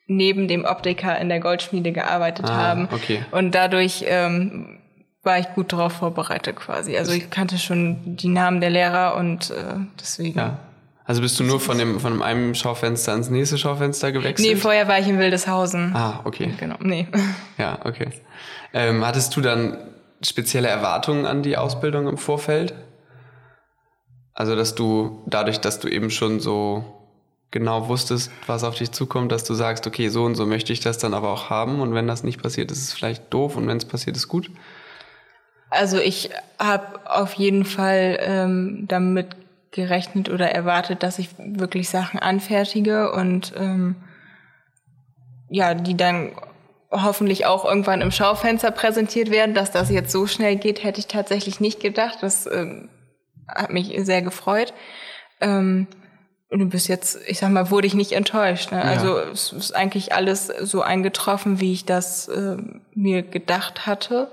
[0.07, 2.87] neben dem Optiker in der Goldschmiede gearbeitet Ah, haben.
[2.91, 3.23] okay.
[3.31, 4.79] Und dadurch ähm,
[5.23, 6.97] war ich gut darauf vorbereitet quasi.
[6.97, 10.37] Also ich kannte schon die Namen der Lehrer und äh, deswegen.
[10.37, 10.59] Ja.
[11.05, 14.47] Also bist du nur von dem von einem Schaufenster ins nächste Schaufenster gewechselt?
[14.47, 15.93] Nee, vorher war ich in Wildeshausen.
[15.95, 16.53] Ah, okay.
[16.59, 17.07] Genau, nee.
[17.57, 18.07] Ja, okay.
[18.73, 19.77] Ähm, hattest du dann
[20.23, 22.73] spezielle Erwartungen an die Ausbildung im Vorfeld?
[24.33, 26.83] Also, dass du dadurch, dass du eben schon so
[27.53, 30.81] genau wusstest, was auf dich zukommt, dass du sagst, okay, so und so möchte ich
[30.81, 33.67] das dann aber auch haben und wenn das nicht passiert, ist es vielleicht doof und
[33.67, 34.49] wenn es passiert, ist gut?
[35.69, 39.35] Also ich habe auf jeden Fall ähm, damit
[39.71, 43.95] gerechnet oder erwartet, dass ich wirklich Sachen anfertige und ähm,
[45.49, 46.31] ja, die dann
[46.91, 49.55] hoffentlich auch irgendwann im Schaufenster präsentiert werden.
[49.55, 52.19] Dass das jetzt so schnell geht, hätte ich tatsächlich nicht gedacht.
[52.21, 52.89] Das ähm,
[53.47, 54.73] hat mich sehr gefreut.
[55.41, 55.87] Ähm,
[56.61, 58.71] und bis jetzt, ich sag mal, wurde ich nicht enttäuscht.
[58.71, 58.77] Ne?
[58.77, 58.83] Ja.
[58.83, 62.57] Also es ist eigentlich alles so eingetroffen, wie ich das äh,
[62.93, 64.31] mir gedacht hatte.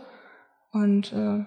[0.72, 1.44] Und äh,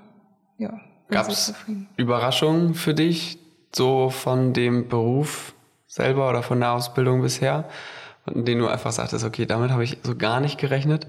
[0.58, 0.80] ja.
[1.10, 1.54] Gab es
[1.96, 3.38] Überraschungen für dich,
[3.76, 5.54] so von dem Beruf
[5.88, 7.70] selber oder von der Ausbildung bisher,
[8.34, 11.08] in denen du einfach sagtest, okay, damit habe ich so gar nicht gerechnet?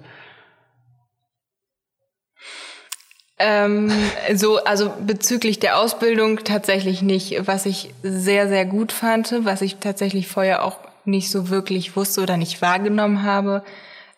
[3.39, 3.91] Ähm,
[4.35, 7.47] so, also bezüglich der Ausbildung tatsächlich nicht.
[7.47, 12.23] Was ich sehr, sehr gut fand, was ich tatsächlich vorher auch nicht so wirklich wusste
[12.23, 13.65] oder nicht wahrgenommen habe.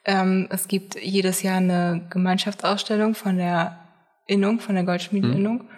[0.05, 3.79] Ähm, es gibt jedes Jahr eine Gemeinschaftsausstellung von der
[4.26, 5.59] Innung, von der Goldschmiedeninnung.
[5.59, 5.68] Mhm.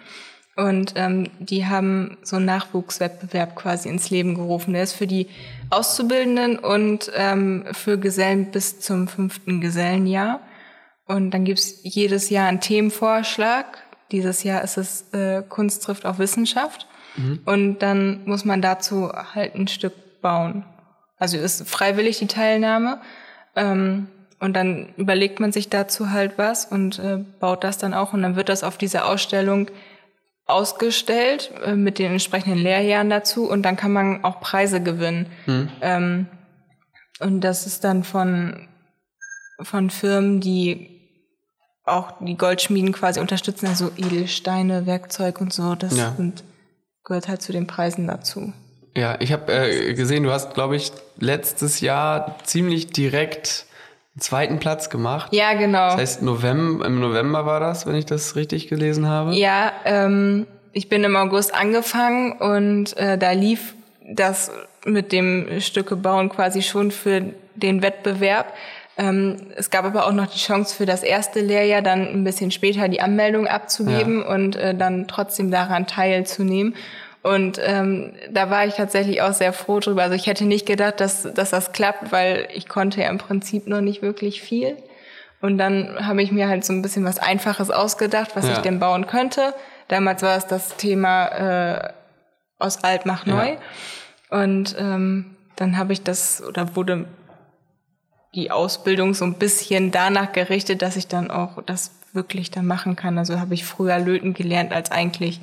[0.55, 4.73] Und ähm, die haben so einen Nachwuchswettbewerb quasi ins Leben gerufen.
[4.73, 5.27] Der ist für die
[5.69, 10.41] Auszubildenden und ähm, für Gesellen bis zum fünften Gesellenjahr.
[11.09, 13.65] Und dann gibt's jedes Jahr einen Themenvorschlag.
[14.11, 16.87] Dieses Jahr ist es äh, Kunst trifft auf Wissenschaft.
[17.17, 17.39] Mhm.
[17.45, 20.65] Und dann muss man dazu halt ein Stück bauen.
[21.17, 23.01] Also ist freiwillig die Teilnahme.
[23.55, 24.07] Ähm,
[24.39, 28.13] und dann überlegt man sich dazu halt was und äh, baut das dann auch.
[28.13, 29.71] Und dann wird das auf dieser Ausstellung
[30.45, 33.49] ausgestellt äh, mit den entsprechenden Lehrjahren dazu.
[33.49, 35.25] Und dann kann man auch Preise gewinnen.
[35.47, 35.69] Mhm.
[35.81, 36.27] Ähm,
[37.19, 38.67] und das ist dann von,
[39.59, 40.98] von Firmen, die
[41.89, 45.75] auch die Goldschmieden quasi unterstützen, also Edelsteine, Werkzeug und so.
[45.75, 46.13] Das ja.
[46.15, 46.43] sind,
[47.03, 48.53] gehört halt zu den Preisen dazu.
[48.95, 53.65] Ja, ich habe äh, gesehen, du hast, glaube ich, letztes Jahr ziemlich direkt
[54.15, 55.33] einen zweiten Platz gemacht.
[55.33, 55.89] Ja, genau.
[55.89, 59.35] Das heißt, November, im November war das, wenn ich das richtig gelesen habe.
[59.35, 63.75] Ja, ähm, ich bin im August angefangen und äh, da lief
[64.11, 64.51] das
[64.85, 68.53] mit dem Stücke bauen quasi schon für den Wettbewerb.
[68.99, 72.51] Ähm, es gab aber auch noch die Chance für das erste Lehrjahr dann ein bisschen
[72.51, 74.27] später die Anmeldung abzugeben ja.
[74.27, 76.75] und äh, dann trotzdem daran teilzunehmen.
[77.23, 80.03] Und ähm, da war ich tatsächlich auch sehr froh drüber.
[80.03, 83.67] Also ich hätte nicht gedacht, dass, dass das klappt, weil ich konnte ja im Prinzip
[83.67, 84.75] noch nicht wirklich viel.
[85.39, 88.51] Und dann habe ich mir halt so ein bisschen was Einfaches ausgedacht, was ja.
[88.51, 89.53] ich denn bauen könnte.
[89.87, 91.93] Damals war es das Thema äh,
[92.57, 93.55] aus alt mach neu.
[94.31, 94.41] Ja.
[94.41, 97.05] Und ähm, dann habe ich das oder wurde
[98.35, 102.95] die Ausbildung so ein bisschen danach gerichtet, dass ich dann auch das wirklich dann machen
[102.95, 103.17] kann.
[103.17, 105.41] Also habe ich früher löten gelernt, als eigentlich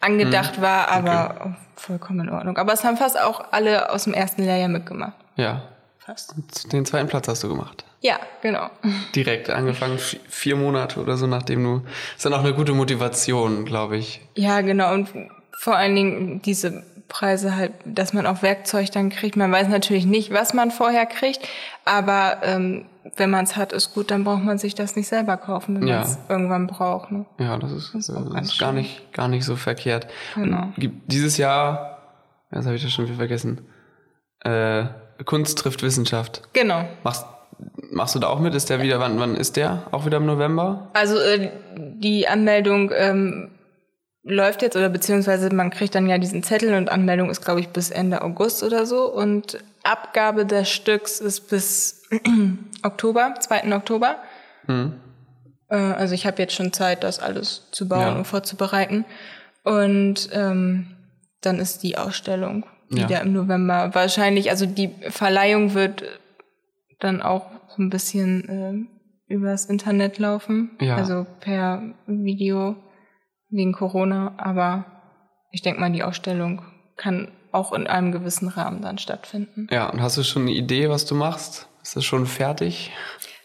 [0.00, 1.54] angedacht hm, war, aber okay.
[1.76, 2.56] vollkommen in Ordnung.
[2.56, 5.14] Aber es haben fast auch alle aus dem ersten Lehrjahr mitgemacht.
[5.36, 5.62] Ja.
[5.98, 6.34] Fast.
[6.36, 7.84] Und den zweiten Platz hast du gemacht.
[8.00, 8.70] Ja, genau.
[9.14, 9.98] Direkt angefangen,
[10.28, 11.82] vier Monate oder so, nachdem du.
[12.16, 14.20] Ist dann auch eine gute Motivation, glaube ich.
[14.34, 14.94] Ja, genau.
[14.94, 15.08] Und
[15.58, 19.36] vor allen Dingen diese Preise halt, dass man auch Werkzeug dann kriegt.
[19.36, 21.40] Man weiß natürlich nicht, was man vorher kriegt,
[21.84, 22.84] aber ähm,
[23.16, 25.88] wenn man es hat, ist gut, dann braucht man sich das nicht selber kaufen, wenn
[25.88, 25.96] ja.
[25.96, 27.10] man es irgendwann braucht.
[27.10, 27.24] Ne?
[27.38, 30.06] Ja, das ist, das ist, das ist gar, nicht, gar nicht so verkehrt.
[30.34, 30.68] Genau.
[30.76, 31.98] Gibt dieses Jahr,
[32.50, 33.66] das habe ich das schon wieder vergessen,
[34.40, 34.84] äh,
[35.24, 36.42] Kunst trifft Wissenschaft.
[36.52, 36.84] Genau.
[37.02, 37.24] Machst,
[37.90, 38.54] machst du da auch mit?
[38.54, 39.84] Ist der wieder, wann, wann ist der?
[39.90, 40.90] Auch wieder im November?
[40.92, 43.50] Also äh, die Anmeldung ähm,
[44.28, 47.68] läuft jetzt oder beziehungsweise man kriegt dann ja diesen Zettel und Anmeldung ist, glaube ich,
[47.68, 49.10] bis Ende August oder so.
[49.12, 52.02] Und Abgabe des Stücks ist bis
[52.82, 53.74] Oktober, 2.
[53.74, 54.16] Oktober.
[54.66, 54.94] Mhm.
[55.68, 58.16] also ich habe jetzt schon Zeit, das alles zu bauen ja.
[58.16, 59.06] und vorzubereiten.
[59.64, 60.96] Und ähm,
[61.40, 63.18] dann ist die Ausstellung wieder ja.
[63.20, 63.94] im November.
[63.94, 66.04] Wahrscheinlich, also die Verleihung wird
[67.00, 68.88] dann auch so ein bisschen
[69.28, 70.76] äh, übers Internet laufen.
[70.80, 70.96] Ja.
[70.96, 72.76] Also per Video
[73.50, 74.84] wegen Corona, aber
[75.50, 76.62] ich denke mal, die Ausstellung
[76.96, 79.68] kann auch in einem gewissen Rahmen dann stattfinden.
[79.70, 81.68] Ja, und hast du schon eine Idee, was du machst?
[81.82, 82.92] Ist das schon fertig?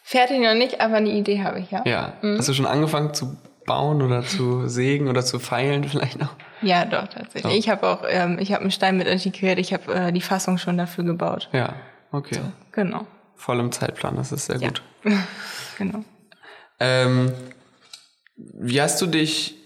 [0.04, 1.84] Fertig noch nicht, aber eine Idee habe ich ja.
[1.86, 2.14] Ja.
[2.22, 2.38] Mhm.
[2.38, 6.36] Hast du schon angefangen zu bauen oder zu sägen oder zu feilen vielleicht noch?
[6.62, 7.44] Ja, doch, tatsächlich.
[7.44, 7.52] Doch.
[7.52, 10.58] Ich habe auch, ähm, ich habe einen Stein mit integriert, ich habe äh, die Fassung
[10.58, 11.50] schon dafür gebaut.
[11.54, 11.76] Ja,
[12.12, 12.36] okay.
[12.36, 12.42] So,
[12.74, 13.08] genau.
[13.36, 14.68] Voll im Zeitplan, das ist sehr ja.
[14.68, 14.82] gut.
[15.78, 16.04] genau.
[16.80, 17.32] Ähm,
[18.36, 19.63] wie hast du dich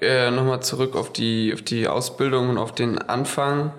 [0.00, 3.72] äh, nochmal zurück auf die, auf die Ausbildung und auf den Anfang.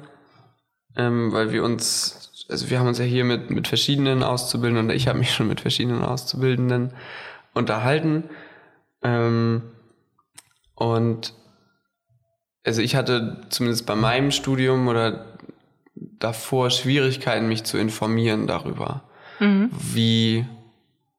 [0.96, 4.96] ähm, weil wir uns, also wir haben uns ja hier mit, mit verschiedenen Auszubildenden, und
[4.96, 6.94] ich habe mich schon mit verschiedenen Auszubildenden
[7.54, 8.26] unterhalten.
[9.04, 9.64] Ähm,
[10.76, 11.34] und
[12.64, 15.26] also ich hatte zumindest bei meinem Studium oder
[15.96, 19.04] davor Schwierigkeiten, mich zu informieren darüber.
[19.40, 19.70] Mhm.
[19.72, 20.46] Wie,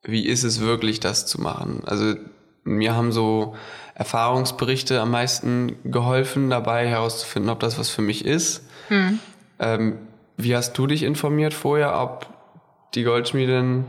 [0.03, 1.83] wie ist es wirklich, das zu machen?
[1.85, 2.15] Also
[2.65, 3.57] mir haben so
[3.95, 8.67] Erfahrungsberichte am meisten geholfen, dabei herauszufinden, ob das was für mich ist.
[8.89, 9.19] Mhm.
[9.59, 9.99] Ähm,
[10.37, 12.27] wie hast du dich informiert vorher, ob
[12.95, 13.85] die Goldschmieden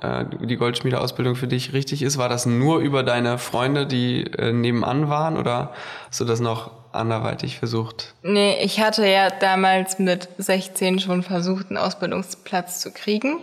[0.00, 2.18] äh, die Goldschmiedeausbildung für dich richtig ist?
[2.18, 5.72] War das nur über deine Freunde, die äh, nebenan waren oder
[6.08, 8.14] hast du das noch anderweitig versucht?
[8.22, 13.38] Nee, ich hatte ja damals mit 16 schon versucht, einen Ausbildungsplatz zu kriegen.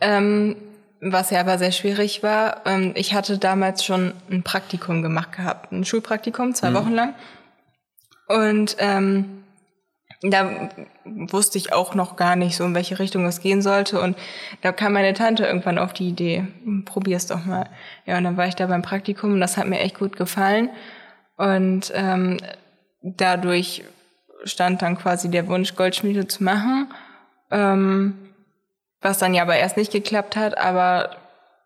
[0.00, 0.56] Ähm,
[1.00, 2.62] was ja aber sehr schwierig war.
[2.66, 6.74] Ähm, ich hatte damals schon ein Praktikum gemacht gehabt, ein Schulpraktikum, zwei mhm.
[6.74, 7.14] Wochen lang.
[8.28, 9.44] Und ähm,
[10.22, 10.70] da
[11.04, 14.00] wusste ich auch noch gar nicht so, in welche Richtung es gehen sollte.
[14.00, 14.16] Und
[14.62, 16.46] da kam meine Tante irgendwann auf die Idee,
[16.84, 17.68] probier's doch mal.
[18.06, 20.70] Ja, und dann war ich da beim Praktikum und das hat mir echt gut gefallen.
[21.36, 22.38] Und ähm,
[23.02, 23.84] dadurch
[24.44, 26.88] stand dann quasi der Wunsch, Goldschmiede zu machen.
[27.50, 28.25] Ähm,
[29.00, 31.16] was dann ja aber erst nicht geklappt hat, aber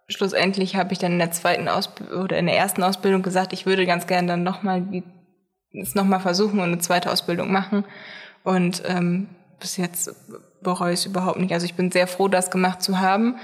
[0.09, 3.66] schlussendlich habe ich dann in der zweiten Ausbildung oder in der ersten Ausbildung gesagt, ich
[3.66, 4.83] würde ganz gerne dann nochmal
[5.73, 7.85] es nochmal versuchen und eine zweite Ausbildung machen.
[8.43, 9.29] Und ähm,
[9.61, 10.11] bis jetzt
[10.62, 11.53] bereue ich es überhaupt nicht.
[11.53, 13.37] Also ich bin sehr froh, das gemacht zu haben.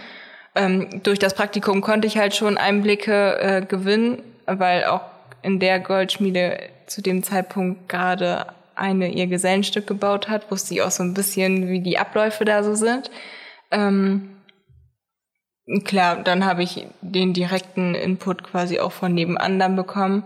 [0.54, 5.02] Ähm, durch das Praktikum konnte ich halt schon Einblicke äh, gewinnen, weil auch
[5.42, 10.90] in der Goldschmiede zu dem Zeitpunkt gerade eine ihr Gesellenstück gebaut hat, wusste ich auch
[10.90, 13.10] so ein bisschen, wie die Abläufe da so sind.
[13.70, 14.36] Ähm,
[15.84, 20.24] klar, dann habe ich den direkten Input quasi auch von nebenan dann bekommen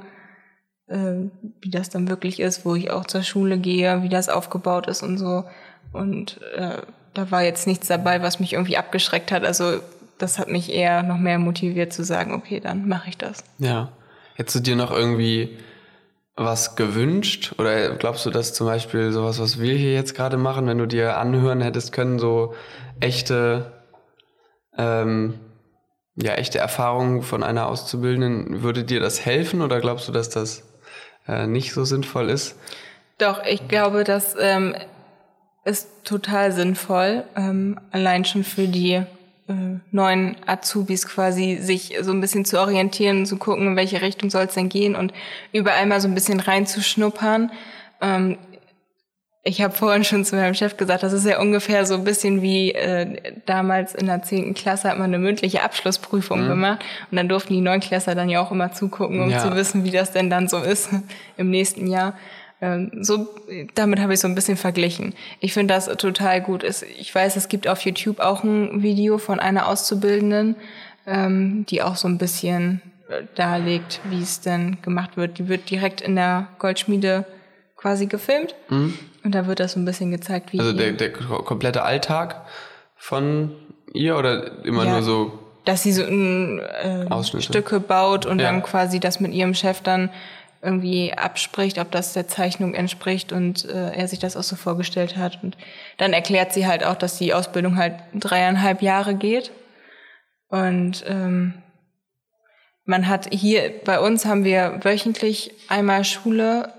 [0.90, 4.88] äh, wie das dann wirklich ist, wo ich auch zur Schule gehe, wie das aufgebaut
[4.88, 5.44] ist und so.
[5.92, 6.78] Und äh,
[7.14, 9.44] da war jetzt nichts dabei, was mich irgendwie abgeschreckt hat.
[9.44, 9.80] Also
[10.18, 13.44] das hat mich eher noch mehr motiviert zu sagen, okay, dann mache ich das.
[13.58, 13.90] Ja.
[14.34, 15.58] Hättest du dir noch irgendwie
[16.36, 17.54] was gewünscht?
[17.58, 20.86] Oder glaubst du, dass zum Beispiel sowas, was wir hier jetzt gerade machen, wenn du
[20.86, 22.54] dir anhören hättest können, so
[23.00, 23.72] echte,
[24.76, 25.38] ähm,
[26.16, 29.62] ja, echte Erfahrungen von einer Auszubildenden, würde dir das helfen?
[29.62, 30.62] Oder glaubst du, dass das
[31.26, 32.56] äh, nicht so sinnvoll ist?
[33.18, 34.74] Doch, ich glaube, das ähm,
[35.64, 38.94] ist total sinnvoll, ähm, allein schon für die
[39.50, 44.30] äh, neuen Azubis quasi sich so ein bisschen zu orientieren, zu gucken, in welche Richtung
[44.30, 45.12] soll es denn gehen und
[45.52, 47.50] überall mal so ein bisschen reinzuschnuppern.
[48.00, 48.38] Ähm,
[49.42, 52.42] ich habe vorhin schon zu meinem Chef gesagt, das ist ja ungefähr so ein bisschen
[52.42, 56.48] wie äh, damals in der zehnten Klasse hat man eine mündliche Abschlussprüfung mhm.
[56.48, 59.38] gemacht und dann durften die Neunklässler dann ja auch immer zugucken, um ja.
[59.38, 60.90] zu wissen, wie das denn dann so ist
[61.38, 62.18] im nächsten Jahr.
[62.60, 63.28] Ähm, so,
[63.74, 65.14] damit habe ich so ein bisschen verglichen.
[65.40, 66.62] Ich finde das total gut.
[66.98, 70.56] Ich weiß, es gibt auf YouTube auch ein Video von einer Auszubildenden,
[71.06, 75.38] ähm, die auch so ein bisschen äh, darlegt, wie es denn gemacht wird.
[75.38, 77.24] Die wird direkt in der Goldschmiede
[77.76, 78.54] quasi gefilmt.
[78.68, 78.98] Mhm.
[79.22, 80.60] Und da wird das so ein bisschen gezeigt, wie.
[80.60, 82.46] Also der, der komplette Alltag
[82.96, 83.52] von
[83.92, 85.38] ihr oder immer ja, nur so.
[85.64, 88.50] Dass sie so ein, äh, Stücke baut und ja.
[88.50, 90.10] dann quasi das mit ihrem Chef dann
[90.62, 95.16] irgendwie abspricht, ob das der Zeichnung entspricht und äh, er sich das auch so vorgestellt
[95.16, 95.42] hat.
[95.42, 95.56] Und
[95.96, 99.52] dann erklärt sie halt auch, dass die Ausbildung halt dreieinhalb Jahre geht.
[100.48, 101.54] Und ähm,
[102.84, 106.74] man hat hier, bei uns haben wir wöchentlich einmal Schule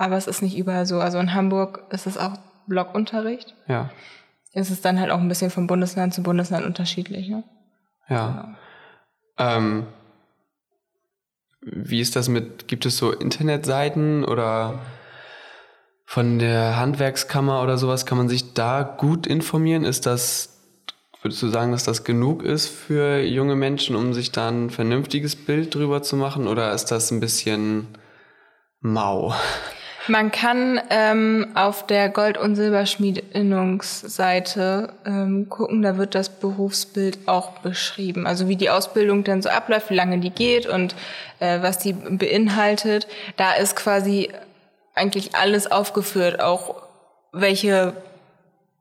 [0.00, 0.98] aber es ist nicht überall so.
[0.98, 3.54] Also in Hamburg ist es auch Blockunterricht.
[3.68, 3.90] Ja.
[4.54, 7.28] Es ist dann halt auch ein bisschen von Bundesland zu Bundesland unterschiedlich.
[7.28, 7.44] Ne?
[8.08, 8.56] Ja.
[9.36, 9.52] Genau.
[9.52, 9.86] Ähm,
[11.60, 14.78] wie ist das mit, gibt es so Internetseiten oder
[16.06, 19.84] von der Handwerkskammer oder sowas, kann man sich da gut informieren?
[19.84, 20.62] Ist das,
[21.20, 25.36] würdest du sagen, dass das genug ist für junge Menschen, um sich da ein vernünftiges
[25.36, 26.48] Bild drüber zu machen?
[26.48, 27.86] Oder ist das ein bisschen
[28.80, 29.34] mau?
[30.10, 37.60] Man kann ähm, auf der Gold- und Silberschmiedinnungsseite ähm, gucken, da wird das Berufsbild auch
[37.60, 38.26] beschrieben.
[38.26, 40.96] Also wie die Ausbildung dann so abläuft, wie lange die geht und
[41.38, 43.06] äh, was die beinhaltet.
[43.36, 44.30] Da ist quasi
[44.96, 46.82] eigentlich alles aufgeführt, auch
[47.30, 47.92] welche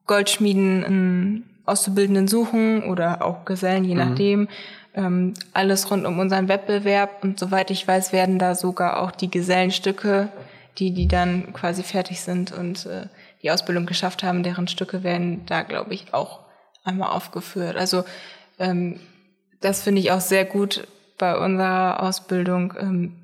[0.07, 3.99] Goldschmieden einen Auszubildenden suchen oder auch Gesellen, je mhm.
[3.99, 4.47] nachdem.
[4.95, 9.29] Ähm, alles rund um unseren Wettbewerb und soweit ich weiß, werden da sogar auch die
[9.29, 10.29] Gesellenstücke
[10.79, 13.07] die, die dann quasi fertig sind und äh,
[13.41, 16.39] die Ausbildung geschafft haben, deren Stücke werden da, glaube ich, auch
[16.83, 17.75] einmal aufgeführt.
[17.75, 18.05] Also
[18.57, 18.99] ähm,
[19.61, 20.87] das finde ich auch sehr gut
[21.17, 22.73] bei unserer Ausbildung.
[22.79, 23.15] Ähm,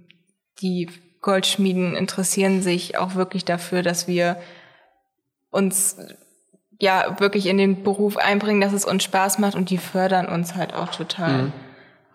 [0.61, 0.89] die
[1.21, 4.37] Goldschmieden interessieren sich auch wirklich dafür, dass wir
[5.49, 5.97] uns
[6.79, 10.55] ja wirklich in den Beruf einbringen, dass es uns Spaß macht und die fördern uns
[10.55, 11.43] halt auch total.
[11.43, 11.53] Mhm.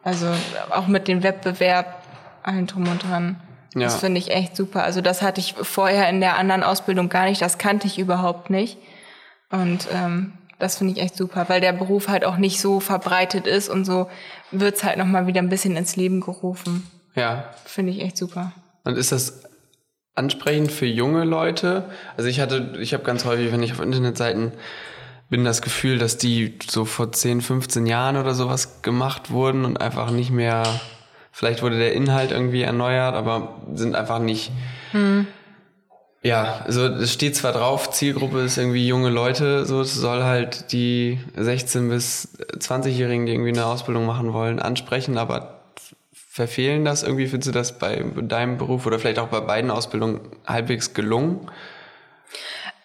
[0.02, 0.26] Also
[0.70, 2.02] auch mit dem Wettbewerb,
[2.42, 3.36] allen drum und dran.
[3.74, 3.82] Ja.
[3.82, 4.82] Das finde ich echt super.
[4.82, 8.50] Also das hatte ich vorher in der anderen Ausbildung gar nicht, das kannte ich überhaupt
[8.50, 8.78] nicht.
[9.50, 13.46] Und ähm, das finde ich echt super, weil der Beruf halt auch nicht so verbreitet
[13.46, 14.08] ist und so
[14.50, 16.88] wird's halt nochmal wieder ein bisschen ins Leben gerufen.
[17.14, 17.50] Ja.
[17.64, 18.52] Finde ich echt super.
[18.84, 19.42] Und ist das
[20.14, 21.90] ansprechend für junge Leute?
[22.16, 24.52] Also ich hatte, ich habe ganz häufig, wenn ich auf Internetseiten
[25.30, 29.80] bin, das Gefühl, dass die so vor 10, 15 Jahren oder sowas gemacht wurden und
[29.80, 30.64] einfach nicht mehr,
[31.32, 34.50] vielleicht wurde der Inhalt irgendwie erneuert, aber sind einfach nicht.
[34.92, 35.26] Hm.
[36.22, 40.70] Ja, also es steht zwar drauf, Zielgruppe ist irgendwie junge Leute, so es soll halt
[40.72, 45.60] die 16 bis 20-Jährigen, die irgendwie eine Ausbildung machen wollen, ansprechen, aber
[46.30, 47.26] verfehlen das irgendwie?
[47.26, 51.50] Findest du das bei deinem Beruf oder vielleicht auch bei beiden Ausbildungen halbwegs gelungen?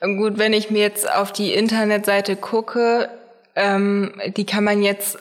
[0.01, 3.09] Gut, wenn ich mir jetzt auf die Internetseite gucke,
[3.55, 5.17] ähm, die kann man jetzt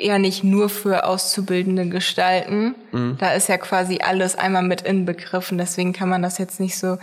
[0.00, 2.74] ja nicht nur für Auszubildende gestalten.
[2.92, 3.16] Mhm.
[3.18, 5.58] Da ist ja quasi alles einmal mit inbegriffen.
[5.58, 6.98] Deswegen kann man das jetzt nicht so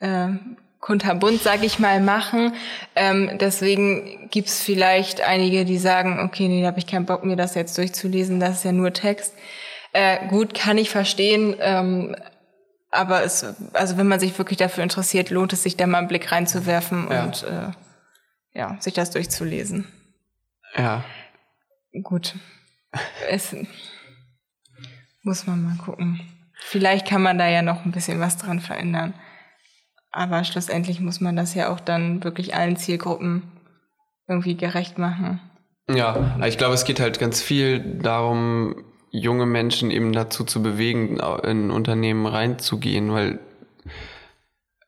[0.00, 0.28] äh,
[0.80, 2.54] kunterbunt, sag ich mal, machen.
[2.94, 7.36] Ähm, deswegen gibt's vielleicht einige, die sagen, okay, nee, da habe ich keinen Bock, mir
[7.36, 9.34] das jetzt durchzulesen, das ist ja nur Text.
[9.92, 11.56] Äh, gut, kann ich verstehen.
[11.58, 12.14] Ähm,
[12.90, 16.08] aber es, also wenn man sich wirklich dafür interessiert, lohnt es sich da mal einen
[16.08, 17.24] Blick reinzuwerfen ja.
[17.24, 19.86] und äh, ja, sich das durchzulesen.
[20.76, 21.04] Ja.
[22.02, 22.34] Gut.
[23.28, 23.54] Es
[25.22, 26.20] muss man mal gucken.
[26.54, 29.14] Vielleicht kann man da ja noch ein bisschen was dran verändern.
[30.10, 33.42] Aber schlussendlich muss man das ja auch dann wirklich allen Zielgruppen
[34.26, 35.40] irgendwie gerecht machen.
[35.88, 41.20] Ja, ich glaube, es geht halt ganz viel darum, junge Menschen eben dazu zu bewegen,
[41.44, 43.38] in Unternehmen reinzugehen, weil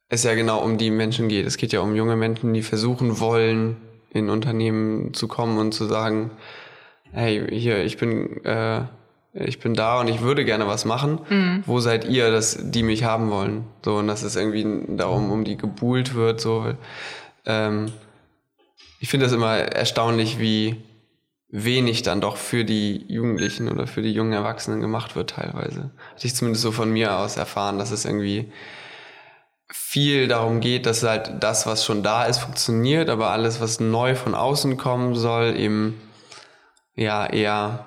[0.09, 1.47] es ja genau um die Menschen geht.
[1.47, 3.77] Es geht ja um junge Menschen, die versuchen wollen,
[4.11, 6.31] in Unternehmen zu kommen und zu sagen,
[7.13, 8.83] hey, hier, ich bin, äh,
[9.33, 11.21] ich bin da und ich würde gerne was machen.
[11.29, 11.63] Mhm.
[11.67, 13.65] Wo seid ihr, dass die mich haben wollen?
[13.85, 14.67] So, und dass es irgendwie
[14.97, 16.41] darum um die gebuhlt wird.
[16.41, 16.75] So,
[17.47, 17.93] ähm,
[19.01, 20.77] ich finde das immer erstaunlich, wie
[21.51, 25.91] wenig dann doch für die Jugendlichen oder für die jungen Erwachsenen gemacht wird teilweise.
[26.13, 28.53] Hatte ich zumindest so von mir aus erfahren, dass es irgendwie
[29.71, 34.15] viel darum geht, dass halt das, was schon da ist, funktioniert, aber alles, was neu
[34.15, 36.01] von außen kommen soll, eben
[36.99, 37.87] ja eher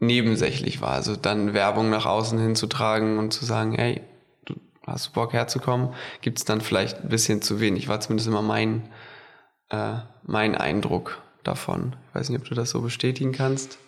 [0.00, 0.92] nebensächlich war.
[0.92, 4.00] Also dann Werbung nach außen hinzutragen und zu sagen, hey,
[4.44, 4.54] du
[4.86, 5.90] hast Bock herzukommen,
[6.20, 7.88] gibt es dann vielleicht ein bisschen zu wenig.
[7.88, 8.88] War zumindest immer mein,
[9.70, 11.96] äh, mein Eindruck davon.
[12.08, 13.78] Ich weiß nicht, ob du das so bestätigen kannst.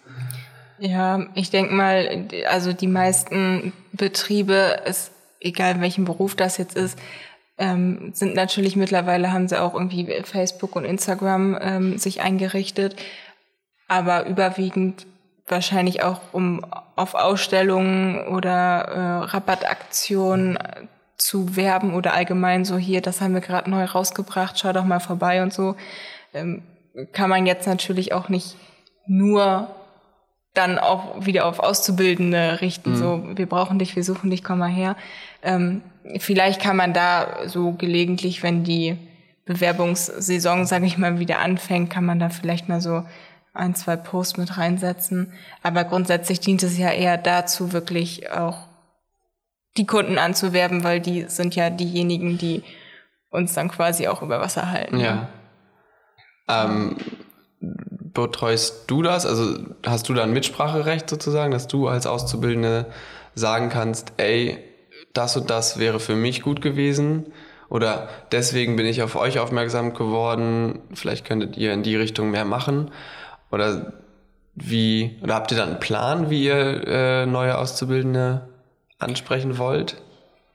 [0.78, 6.98] Ja, ich denke mal, also die meisten Betriebe, ist, egal welchen Beruf das jetzt ist,
[7.58, 12.96] ähm, sind natürlich mittlerweile, haben sie auch irgendwie Facebook und Instagram ähm, sich eingerichtet,
[13.88, 15.06] aber überwiegend
[15.46, 16.64] wahrscheinlich auch um
[16.96, 20.58] auf Ausstellungen oder äh, Rabattaktionen
[21.16, 25.00] zu werben oder allgemein so hier, das haben wir gerade neu rausgebracht, schau doch mal
[25.00, 25.76] vorbei und so.
[26.34, 26.62] Ähm,
[27.12, 28.56] kann man jetzt natürlich auch nicht
[29.06, 29.68] nur
[30.54, 32.92] dann auch wieder auf Auszubildende richten.
[32.92, 32.96] Mhm.
[32.96, 34.96] So, wir brauchen dich, wir suchen dich, komm mal her.
[35.42, 35.82] Ähm,
[36.18, 38.96] vielleicht kann man da so gelegentlich, wenn die
[39.44, 43.04] Bewerbungssaison, sage ich mal, wieder anfängt, kann man da vielleicht mal so
[43.56, 45.32] ein, zwei Posts mit reinsetzen.
[45.62, 48.68] Aber grundsätzlich dient es ja eher dazu, wirklich auch
[49.76, 52.62] die Kunden anzuwerben, weil die sind ja diejenigen, die
[53.30, 54.98] uns dann quasi auch über Wasser halten.
[54.98, 55.28] Ja.
[56.48, 56.96] Ähm,
[57.60, 59.26] betreust du das?
[59.26, 62.86] Also hast du da ein Mitspracherecht sozusagen, dass du als Auszubildende
[63.34, 64.58] sagen kannst, ey,
[65.12, 67.32] das und das wäre für mich gut gewesen
[67.68, 72.44] oder deswegen bin ich auf euch aufmerksam geworden, vielleicht könntet ihr in die Richtung mehr
[72.44, 72.90] machen
[73.50, 73.92] oder
[74.54, 78.48] wie, oder habt ihr da einen Plan, wie ihr äh, neue Auszubildende
[78.98, 79.96] ansprechen wollt?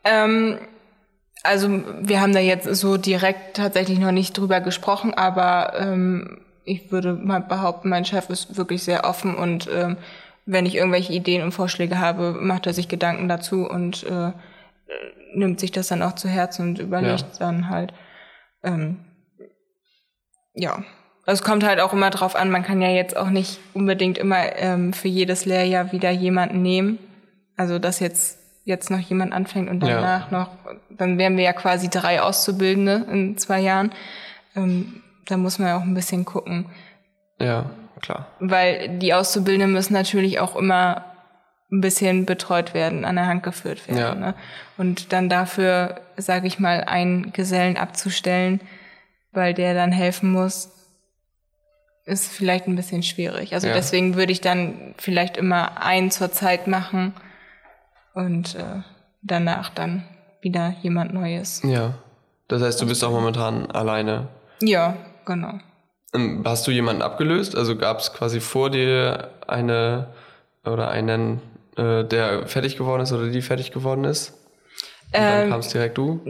[0.03, 0.57] Ähm,
[1.43, 1.69] also
[2.01, 7.13] wir haben da jetzt so direkt tatsächlich noch nicht drüber gesprochen, aber ähm, ich würde
[7.13, 9.97] mal behaupten, mein Chef ist wirklich sehr offen und ähm,
[10.45, 14.31] wenn ich irgendwelche Ideen und Vorschläge habe, macht er sich Gedanken dazu und äh,
[15.33, 17.39] nimmt sich das dann auch zu Herzen und überlegt ja.
[17.39, 17.93] dann halt.
[18.63, 18.99] Ähm,
[20.53, 20.83] ja,
[21.25, 24.55] es kommt halt auch immer drauf an, man kann ja jetzt auch nicht unbedingt immer
[24.57, 26.99] ähm, für jedes Lehrjahr wieder jemanden nehmen.
[27.57, 30.37] Also dass jetzt jetzt noch jemand anfängt und danach ja.
[30.37, 30.49] noch,
[30.89, 33.91] dann wären wir ja quasi drei Auszubildende in zwei Jahren.
[34.55, 36.65] Ähm, da muss man ja auch ein bisschen gucken.
[37.39, 38.27] Ja, klar.
[38.39, 41.05] Weil die Auszubildenden müssen natürlich auch immer
[41.71, 43.99] ein bisschen betreut werden, an der Hand geführt werden.
[43.99, 44.15] Ja.
[44.15, 44.33] Ne?
[44.77, 48.59] Und dann dafür, sage ich mal, einen Gesellen abzustellen,
[49.31, 50.69] weil der dann helfen muss,
[52.11, 53.53] ist vielleicht ein bisschen schwierig.
[53.53, 53.73] Also Ja.
[53.73, 57.13] deswegen würde ich dann vielleicht immer einen zur Zeit machen
[58.13, 58.81] und äh,
[59.21, 60.03] danach dann
[60.41, 61.61] wieder jemand Neues.
[61.63, 61.93] Ja.
[62.47, 64.27] Das heißt, du bist auch momentan alleine.
[64.61, 65.59] Ja, genau.
[66.13, 67.55] Ähm, Hast du jemanden abgelöst?
[67.55, 70.07] Also gab es quasi vor dir eine
[70.65, 71.41] oder einen,
[71.77, 74.37] äh, der fertig geworden ist oder die fertig geworden ist?
[75.13, 76.21] Und dann Ähm, kamst direkt du?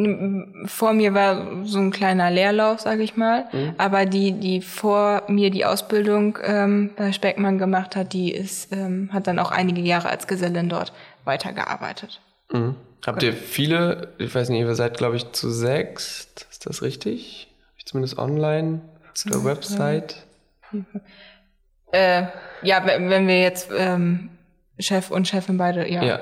[0.66, 3.46] Vor mir war so ein kleiner Leerlauf, sage ich mal.
[3.52, 3.76] Mhm.
[3.78, 9.10] Aber die, die vor mir die Ausbildung ähm, bei Speckmann gemacht hat, die ist, ähm,
[9.14, 10.94] hat dann auch einige Jahre als Gesellin dort
[11.26, 12.22] weitergearbeitet.
[12.52, 12.76] Mhm.
[13.06, 17.50] Habt ihr viele, ich weiß nicht, ihr seid glaube ich zu sechst, ist das richtig?
[17.70, 20.16] Hab ich zumindest online auf der Website.
[21.92, 22.24] Äh,
[22.62, 24.30] ja, wenn wenn wir jetzt ähm,
[24.80, 26.04] Chef und Chefin beide, ja.
[26.04, 26.20] Ja.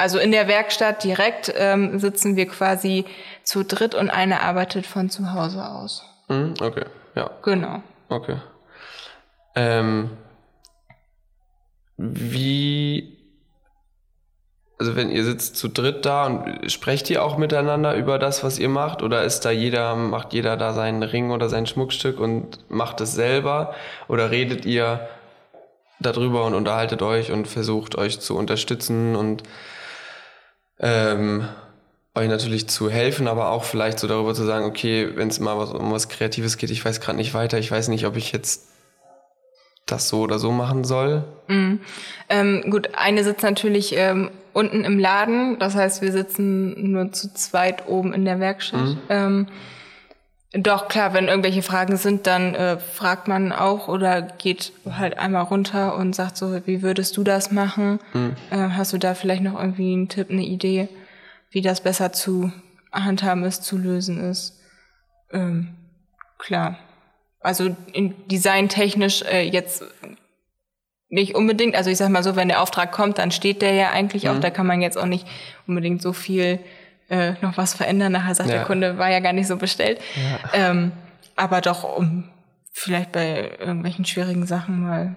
[0.00, 3.04] Also in der Werkstatt direkt ähm, sitzen wir quasi
[3.44, 6.02] zu dritt und eine arbeitet von zu Hause aus.
[6.28, 6.54] Mhm.
[6.58, 7.82] Okay, ja, Genau.
[8.08, 8.36] okay.
[9.54, 10.10] Ähm,
[11.98, 13.18] wie,
[14.78, 18.58] also wenn ihr sitzt zu dritt da und sprecht ihr auch miteinander über das, was
[18.58, 19.02] ihr macht?
[19.02, 23.12] Oder ist da jeder, macht jeder da seinen Ring oder sein Schmuckstück und macht es
[23.12, 23.74] selber?
[24.08, 25.06] Oder redet ihr
[26.00, 29.42] darüber und unterhaltet euch und versucht euch zu unterstützen und
[30.80, 31.48] ähm,
[32.14, 35.56] euch natürlich zu helfen, aber auch vielleicht so darüber zu sagen, okay, wenn es mal
[35.58, 38.32] was, um was Kreatives geht, ich weiß gerade nicht weiter, ich weiß nicht, ob ich
[38.32, 38.68] jetzt
[39.86, 41.24] das so oder so machen soll.
[42.28, 47.32] Ähm, gut, eine sitzt natürlich ähm, unten im Laden, das heißt, wir sitzen nur zu
[47.34, 48.96] zweit oben in der Werkstatt.
[49.08, 49.46] Ähm,
[50.52, 55.44] doch klar, wenn irgendwelche Fragen sind, dann äh, fragt man auch oder geht halt einmal
[55.44, 58.00] runter und sagt so, wie würdest du das machen?
[58.50, 60.88] Äh, hast du da vielleicht noch irgendwie einen Tipp, eine Idee,
[61.50, 62.52] wie das besser zu
[62.90, 64.58] handhaben ist, zu lösen ist?
[65.32, 65.76] Ähm,
[66.38, 66.78] klar.
[67.38, 69.84] Also in designtechnisch äh, jetzt
[71.08, 71.76] nicht unbedingt.
[71.76, 74.38] Also ich sag mal so, wenn der Auftrag kommt, dann steht der ja eigentlich auch.
[74.40, 75.26] Da kann man jetzt auch nicht
[75.66, 76.58] unbedingt so viel
[77.10, 78.12] äh, noch was verändern.
[78.12, 78.56] Nachher sagt Ja.
[78.56, 80.00] der Kunde, war ja gar nicht so bestellt.
[80.52, 80.92] Ähm,
[81.36, 82.24] aber doch, um
[82.72, 85.14] vielleicht bei irgendwelchen schwierigen Sachen mal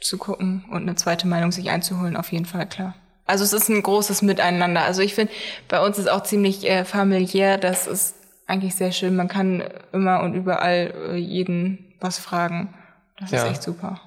[0.00, 2.94] zu gucken und eine zweite Meinung sich einzuholen, auf jeden Fall klar.
[3.26, 4.82] Also es ist ein großes Miteinander.
[4.82, 5.32] Also ich finde,
[5.68, 7.56] bei uns ist auch ziemlich äh, familiär.
[7.56, 9.16] Das ist eigentlich sehr schön.
[9.16, 12.74] Man kann immer und überall äh, jeden was fragen.
[13.18, 13.44] Das Ja.
[13.44, 14.00] ist echt super.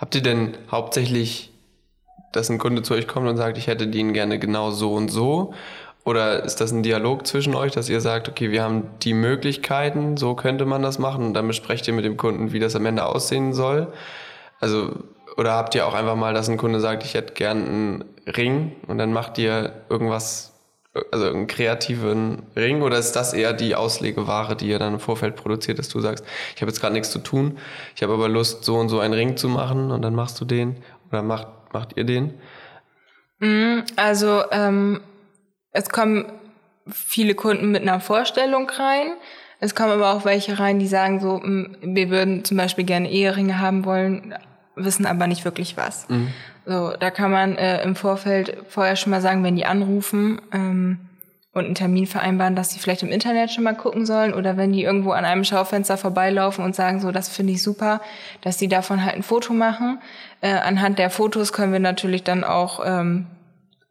[0.00, 1.52] Habt ihr denn hauptsächlich,
[2.32, 5.08] dass ein Kunde zu euch kommt und sagt, ich hätte den gerne genau so und
[5.08, 5.54] so?
[6.04, 10.18] Oder ist das ein Dialog zwischen euch, dass ihr sagt, okay, wir haben die Möglichkeiten,
[10.18, 12.84] so könnte man das machen und dann besprecht ihr mit dem Kunden, wie das am
[12.84, 13.90] Ende aussehen soll?
[14.60, 14.92] Also,
[15.38, 18.72] oder habt ihr auch einfach mal, dass ein Kunde sagt, ich hätte gern einen Ring
[18.86, 20.52] und dann macht ihr irgendwas,
[21.10, 25.36] also einen kreativen Ring oder ist das eher die Auslegeware, die ihr dann im Vorfeld
[25.36, 26.24] produziert, dass du sagst,
[26.54, 27.56] ich habe jetzt gerade nichts zu tun,
[27.96, 30.44] ich habe aber Lust, so und so einen Ring zu machen und dann machst du
[30.44, 30.76] den
[31.10, 32.34] oder macht, macht ihr den?
[33.96, 35.00] Also ähm,
[35.74, 36.24] es kommen
[36.86, 39.08] viele Kunden mit einer Vorstellung rein.
[39.60, 43.10] Es kommen aber auch welche rein, die sagen so, "Mm, wir würden zum Beispiel gerne
[43.10, 44.34] Eheringe haben wollen,
[44.76, 46.06] wissen aber nicht wirklich was.
[46.66, 50.98] So, da kann man äh, im Vorfeld vorher schon mal sagen, wenn die anrufen ähm,
[51.52, 54.72] und einen Termin vereinbaren, dass sie vielleicht im Internet schon mal gucken sollen oder wenn
[54.72, 58.00] die irgendwo an einem Schaufenster vorbeilaufen und sagen so, das finde ich super,
[58.40, 60.00] dass sie davon halt ein Foto machen.
[60.40, 63.26] Äh, anhand der Fotos können wir natürlich dann auch ähm,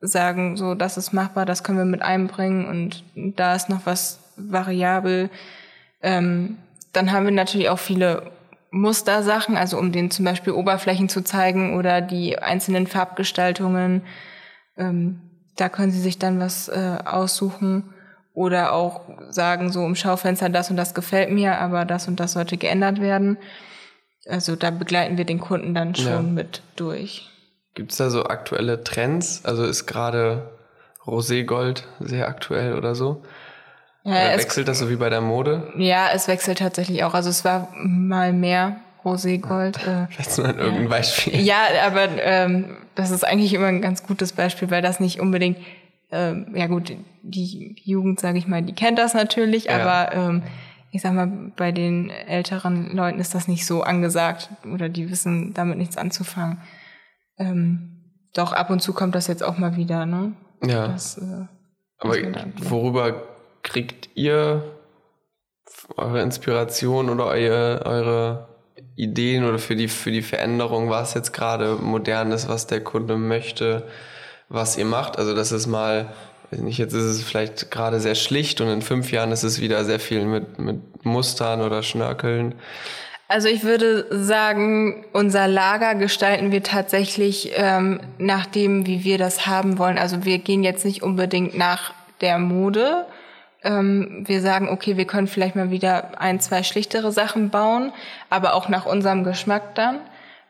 [0.06, 4.20] sagen, so, das ist machbar, das können wir mit einbringen und da ist noch was
[4.36, 5.30] variabel.
[6.02, 6.58] Ähm,
[6.92, 8.32] dann haben wir natürlich auch viele
[8.72, 14.02] Mustersachen, also um denen zum Beispiel Oberflächen zu zeigen oder die einzelnen Farbgestaltungen.
[14.78, 15.22] Ähm,
[15.56, 17.94] da können sie sich dann was äh, aussuchen
[18.34, 22.34] oder auch sagen, so im Schaufenster, das und das gefällt mir, aber das und das
[22.34, 23.38] sollte geändert werden.
[24.28, 26.22] Also da begleiten wir den Kunden dann schon Ja.
[26.22, 27.30] mit durch.
[27.74, 29.42] Gibt es da so aktuelle Trends?
[29.46, 30.50] Also ist gerade
[31.06, 33.24] Roségold sehr aktuell oder so?
[34.04, 35.72] Ja, Oder es, wechselt das so wie bei der Mode?
[35.78, 37.14] ja, es wechselt tatsächlich auch.
[37.14, 39.78] Also es war mal mehr Roségold.
[39.88, 41.40] Äh, Vielleicht mal irgendein Beispiel.
[41.40, 45.58] Ja, aber ähm, das ist eigentlich immer ein ganz gutes Beispiel, weil das nicht unbedingt,
[46.12, 49.80] ähm, ja gut, die Jugend, sage ich mal, die kennt das natürlich, Ja.
[49.80, 50.44] aber ähm,
[50.92, 55.54] ich sag mal, bei den älteren Leuten ist das nicht so angesagt oder die wissen
[55.54, 56.62] damit nichts anzufangen.
[57.44, 57.90] Ähm,
[58.34, 60.34] doch ab und zu kommt das jetzt auch mal wieder, ne?
[60.64, 60.88] Ja.
[60.88, 61.46] Das, äh,
[62.00, 62.16] Aber
[62.70, 63.24] worüber
[63.62, 64.64] kriegt ihr
[65.98, 68.48] eure Inspiration oder eure, eure
[68.96, 73.18] Ideen oder für die, für die Veränderung, was jetzt gerade modern ist, was der Kunde
[73.18, 73.88] möchte,
[74.50, 75.18] was ihr macht?
[75.18, 76.14] Also, dass es mal
[76.52, 79.84] nicht, jetzt ist es vielleicht gerade sehr schlicht und in fünf Jahren ist es wieder
[79.86, 82.56] sehr viel mit, mit Mustern oder Schnörkeln.
[83.28, 89.48] Also ich würde sagen, unser Lager gestalten wir tatsächlich ähm, nach dem, wie wir das
[89.48, 89.98] haben wollen.
[89.98, 93.06] Also wir gehen jetzt nicht unbedingt nach der Mode.
[93.64, 97.94] Ähm, wir sagen, okay, wir können vielleicht mal wieder ein, zwei schlichtere Sachen bauen,
[98.30, 100.00] aber auch nach unserem Geschmack dann.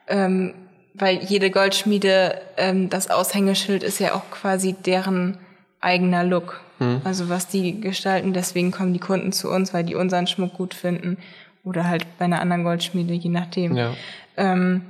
[0.08, 0.54] Ähm,
[0.94, 5.38] weil jede Goldschmiede, ähm, das Aushängeschild ist ja auch quasi deren
[5.80, 6.60] eigener Look.
[6.78, 7.00] Mhm.
[7.04, 10.74] Also was die gestalten, deswegen kommen die Kunden zu uns, weil die unseren Schmuck gut
[10.74, 11.18] finden.
[11.64, 13.76] Oder halt bei einer anderen Goldschmiede, je nachdem.
[13.76, 13.94] Ja.
[14.36, 14.82] Ähm,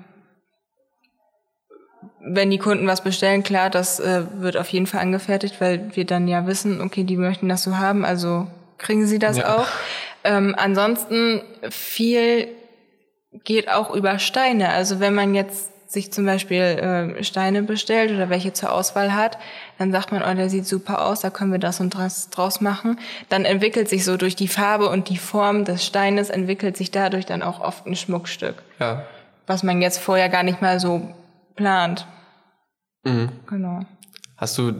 [2.20, 6.04] wenn die Kunden was bestellen, klar, das äh, wird auf jeden Fall angefertigt, weil wir
[6.04, 8.46] dann ja wissen, okay, die möchten das so haben, also
[8.78, 9.56] kriegen sie das ja.
[9.56, 9.66] auch.
[10.24, 12.48] Ähm, ansonsten viel
[13.44, 14.70] geht auch über Steine.
[14.70, 19.38] Also wenn man jetzt sich zum Beispiel äh, Steine bestellt oder welche zur Auswahl hat,
[19.78, 22.60] dann sagt man, oh, der sieht super aus, da können wir das und das draus
[22.60, 22.98] machen.
[23.30, 27.24] Dann entwickelt sich so durch die Farbe und die Form des Steines entwickelt sich dadurch
[27.24, 28.62] dann auch oft ein Schmuckstück.
[28.78, 29.04] Ja.
[29.46, 31.14] Was man jetzt vorher gar nicht mal so
[31.56, 32.06] plant.
[33.04, 33.30] Mhm.
[33.46, 33.80] Genau.
[34.36, 34.72] Hast du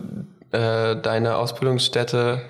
[0.53, 2.43] äh, deine Ausbildungsstätte,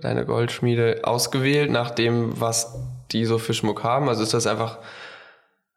[0.00, 2.76] deine Goldschmiede ausgewählt nach dem, was
[3.12, 4.08] die so für Schmuck haben?
[4.08, 4.78] Also ist das einfach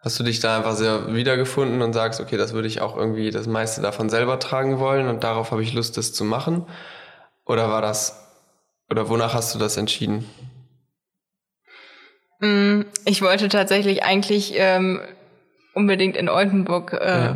[0.04, 3.30] Hast du dich da einfach sehr wiedergefunden und sagst, okay, das würde ich auch irgendwie
[3.30, 6.66] das meiste davon selber tragen wollen und darauf habe ich Lust, das zu machen?
[7.46, 8.28] Oder war das,
[8.90, 10.26] oder wonach hast du das entschieden?
[12.40, 15.02] Mm, ich wollte tatsächlich eigentlich ähm,
[15.76, 17.36] unbedingt in Oldenburg äh, ja.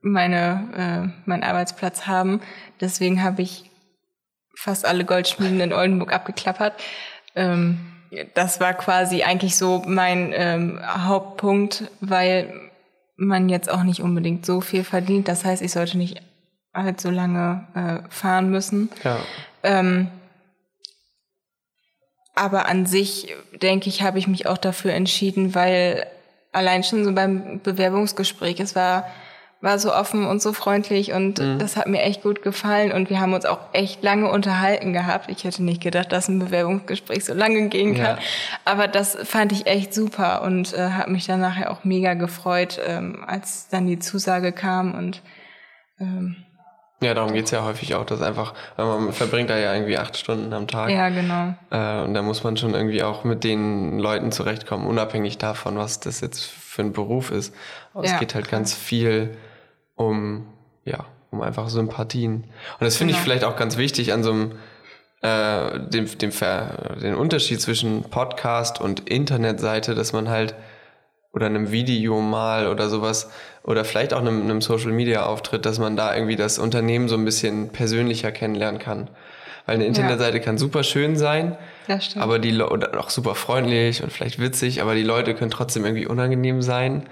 [0.00, 2.40] meine, äh, meinen Arbeitsplatz haben.
[2.80, 3.70] Deswegen habe ich
[4.56, 6.74] fast alle Goldschmieden in Oldenburg abgeklappert.
[7.36, 7.91] Ähm,
[8.34, 12.52] das war quasi eigentlich so mein ähm, Hauptpunkt, weil
[13.16, 15.28] man jetzt auch nicht unbedingt so viel verdient.
[15.28, 16.20] Das heißt, ich sollte nicht
[16.74, 18.90] halt so lange äh, fahren müssen.
[19.04, 19.18] Ja.
[19.62, 20.08] Ähm,
[22.34, 26.06] aber an sich, denke ich, habe ich mich auch dafür entschieden, weil
[26.50, 29.06] allein schon so beim Bewerbungsgespräch, es war
[29.62, 31.58] war so offen und so freundlich und mhm.
[31.58, 35.30] das hat mir echt gut gefallen und wir haben uns auch echt lange unterhalten gehabt.
[35.30, 38.18] Ich hätte nicht gedacht, dass ein Bewerbungsgespräch so lange gehen kann, ja.
[38.64, 42.80] aber das fand ich echt super und äh, hat mich dann nachher auch mega gefreut,
[42.84, 45.22] ähm, als dann die Zusage kam und
[46.00, 46.36] ähm,
[47.00, 50.16] ja, darum geht's ja häufig auch, dass einfach, weil man verbringt da ja irgendwie acht
[50.16, 50.90] Stunden am Tag.
[50.90, 51.54] Ja, genau.
[51.70, 55.98] Äh, und da muss man schon irgendwie auch mit den Leuten zurechtkommen, unabhängig davon, was
[55.98, 57.54] das jetzt für ein Beruf ist.
[57.92, 59.36] Aber ja, es geht halt ganz viel
[60.08, 60.46] um,
[60.84, 62.44] ja, um einfach Sympathien.
[62.78, 63.20] Und das finde genau.
[63.20, 64.52] ich vielleicht auch ganz wichtig an so einem,
[65.22, 70.54] äh, dem, dem Ver, den Unterschied zwischen Podcast und Internetseite, dass man halt
[71.32, 73.30] oder einem Video mal oder sowas
[73.64, 77.16] oder vielleicht auch einem, einem Social Media Auftritt, dass man da irgendwie das Unternehmen so
[77.16, 79.08] ein bisschen persönlicher kennenlernen kann.
[79.64, 80.42] Weil eine Internetseite ja.
[80.42, 81.56] kann super schön sein,
[82.16, 86.06] aber die oder auch super freundlich und vielleicht witzig, aber die Leute können trotzdem irgendwie
[86.06, 87.04] unangenehm sein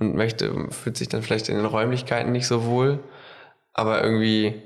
[0.00, 2.98] und möchte, fühlt sich dann vielleicht in den Räumlichkeiten nicht so wohl.
[3.72, 4.62] Aber irgendwie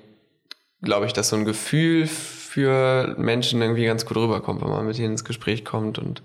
[0.80, 4.96] glaube ich, dass so ein Gefühl für Menschen irgendwie ganz gut rüberkommt, wenn man mit
[4.96, 6.22] denen ins Gespräch kommt und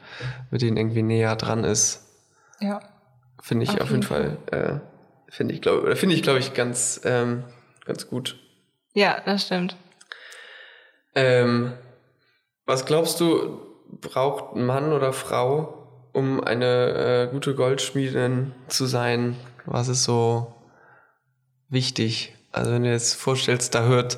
[0.52, 2.06] mit denen irgendwie näher dran ist.
[2.60, 2.82] Ja.
[3.42, 4.82] Finde ich auf, auf jeden Fall, Fall
[5.28, 7.44] äh, finde ich, glaube finde ich, glaube ich, ganz, ähm,
[7.86, 8.38] ganz gut.
[8.94, 9.76] Ja, das stimmt.
[11.16, 11.74] Ähm,
[12.66, 15.79] was glaubst du, braucht Mann oder Frau,
[16.14, 19.36] um eine äh, gute Goldschmiedin zu sein,
[19.66, 20.54] was ist so
[21.70, 22.36] wichtig?
[22.52, 24.18] Also wenn du jetzt vorstellst, da hört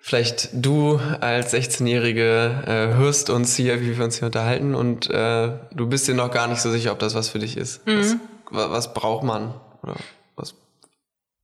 [0.00, 5.52] vielleicht du als 16-Jährige äh, hörst uns hier, wie wir uns hier unterhalten und äh,
[5.72, 7.86] du bist dir noch gar nicht so sicher, ob das was für dich ist.
[7.86, 8.20] Mhm.
[8.50, 9.54] Was, was, braucht man?
[9.82, 9.96] Oder
[10.36, 10.54] was,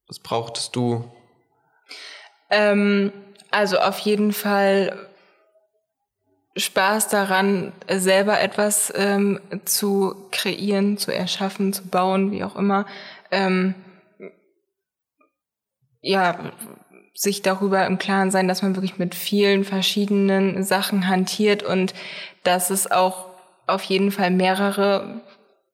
[0.08, 1.10] was brauchtest du?
[2.50, 3.12] Ähm,
[3.50, 5.05] also auf jeden Fall
[6.56, 12.86] Spaß daran, selber etwas ähm, zu kreieren, zu erschaffen, zu bauen, wie auch immer.
[13.30, 13.74] Ähm,
[16.00, 16.38] ja,
[17.14, 21.94] sich darüber im Klaren sein, dass man wirklich mit vielen verschiedenen Sachen hantiert und
[22.42, 23.26] dass es auch
[23.66, 25.20] auf jeden Fall mehrere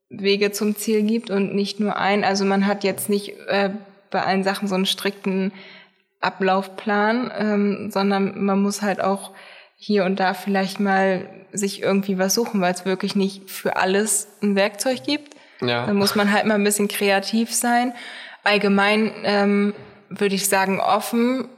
[0.09, 2.25] Wege zum Ziel gibt und nicht nur ein.
[2.25, 3.71] Also man hat jetzt nicht äh,
[4.11, 5.53] bei allen Sachen so einen strikten
[6.21, 9.33] Ablaufplan, ähm, sondern man muss halt auch
[9.85, 14.29] hier und da vielleicht mal sich irgendwie was suchen, weil es wirklich nicht für alles
[14.41, 15.35] ein Werkzeug gibt.
[15.61, 15.87] Ja.
[15.87, 17.93] Dann muss man halt mal ein bisschen kreativ sein.
[18.45, 19.75] Allgemein ähm,
[20.09, 21.49] würde ich sagen offen,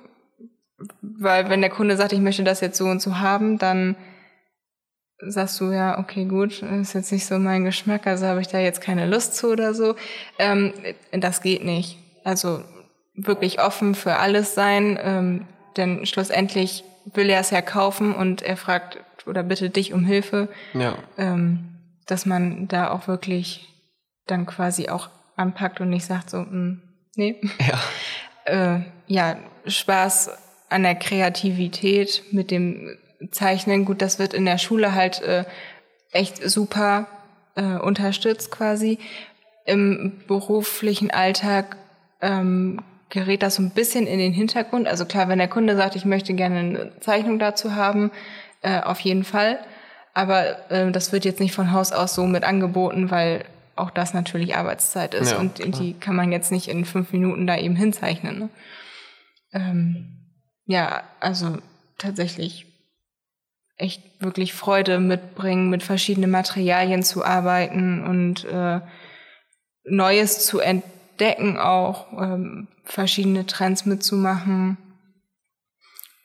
[1.03, 3.95] weil wenn der Kunde sagt, ich möchte das jetzt so und so haben, dann
[5.19, 8.59] sagst du ja, okay, gut, ist jetzt nicht so mein Geschmack, also habe ich da
[8.59, 9.97] jetzt keine Lust zu oder so.
[10.39, 10.73] Ähm,
[11.13, 11.99] das geht nicht.
[12.25, 12.63] Also
[13.15, 14.99] wirklich offen für alles sein.
[15.01, 15.47] Ähm,
[15.77, 20.49] denn schlussendlich will er es ja kaufen und er fragt oder bittet dich um Hilfe,
[20.73, 20.97] Ja.
[21.19, 21.71] ähm,
[22.07, 23.69] dass man da auch wirklich
[24.27, 26.81] dann quasi auch anpackt und nicht sagt so, mm,
[27.17, 27.41] nee.
[27.61, 27.79] Ja.
[28.47, 29.37] Äh, ja,
[29.67, 30.29] Spaß
[30.69, 32.95] an der Kreativität mit dem
[33.31, 33.87] Zeichnen.
[33.87, 35.45] Gut, das wird in der Schule halt äh,
[36.13, 37.07] echt super
[37.55, 38.99] äh, unterstützt quasi.
[39.65, 41.79] Im beruflichen Alltag
[42.21, 44.89] ähm, gerät das so ein bisschen in den Hintergrund.
[44.89, 48.11] Also klar, wenn der Kunde sagt, ich möchte gerne eine Zeichnung dazu haben,
[48.63, 49.59] äh, auf jeden Fall.
[50.15, 53.45] Aber äh, das wird jetzt nicht von Haus aus so mit angeboten, weil
[53.77, 55.69] auch das natürlich Arbeitszeit ist Ja, und klar.
[55.69, 58.39] die kann man jetzt nicht in fünf Minuten da eben hinzeichnen.
[58.39, 58.49] Ne?
[59.53, 60.21] Ähm,
[60.67, 61.59] ja, also
[61.99, 62.67] tatsächlich
[63.77, 68.81] echt wirklich Freude mitbringen, mit verschiedenen Materialien zu arbeiten und äh,
[69.85, 74.77] Neues zu entdecken auch, ähm, verschiedene Trends mitzumachen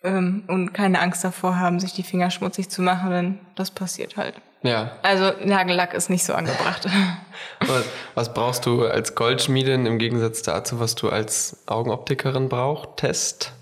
[0.03, 4.17] ähm, und keine Angst davor haben, sich die Finger schmutzig zu machen, denn das passiert
[4.17, 4.35] halt.
[4.61, 4.91] Ja.
[5.03, 6.85] Also Nagellack ist nicht so angebracht.
[7.61, 7.85] Was,
[8.15, 13.53] was brauchst du als Goldschmiedin im Gegensatz dazu, was du als Augenoptikerin brauchtest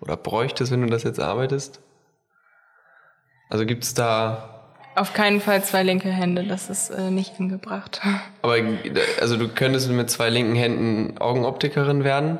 [0.00, 1.80] oder bräuchtest, wenn du das jetzt arbeitest?
[3.50, 4.57] Also gibt's da,
[4.98, 8.00] Auf keinen Fall zwei linke Hände, das ist äh, nicht angebracht.
[8.42, 8.56] aber
[9.20, 12.38] also du könntest mit zwei linken Händen Augenoptikerin werden?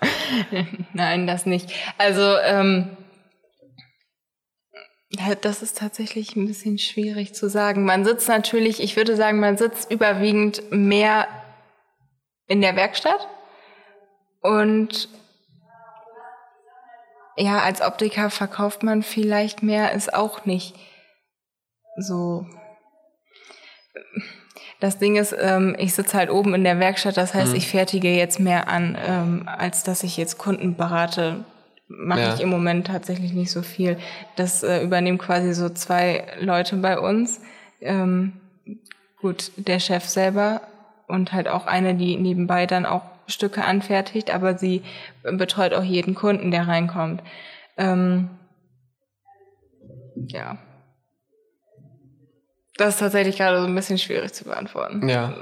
[0.92, 1.72] Nein, das nicht.
[1.98, 2.96] Also, ähm,
[5.40, 7.84] das ist tatsächlich ein bisschen schwierig zu sagen.
[7.84, 11.26] Man sitzt natürlich, ich würde sagen, man sitzt überwiegend mehr
[12.46, 13.26] in der Werkstatt
[14.40, 15.08] und
[17.36, 20.74] ja, als Optiker verkauft man vielleicht mehr, ist auch nicht
[21.98, 22.46] so.
[24.80, 28.10] Das Ding ist, ähm, ich sitze halt oben in der Werkstatt, das heißt, ich fertige
[28.14, 31.44] jetzt mehr an, ähm, als dass ich jetzt Kunden berate.
[31.88, 32.34] Mache Ja.
[32.34, 33.96] ich im Moment tatsächlich nicht so viel.
[34.34, 37.40] Das äh, übernehmen quasi so zwei Leute bei uns.
[37.80, 38.32] Ähm,
[39.20, 40.60] gut, der Chef selber
[41.06, 44.82] und halt auch eine, die nebenbei dann auch Stücke anfertigt, aber sie
[45.22, 47.22] betreut auch jeden Kunden, der reinkommt.
[47.76, 48.30] Ähm,
[50.28, 50.58] ja.
[52.76, 55.08] Das ist tatsächlich gerade so ein bisschen schwierig zu beantworten.
[55.08, 55.32] Ja.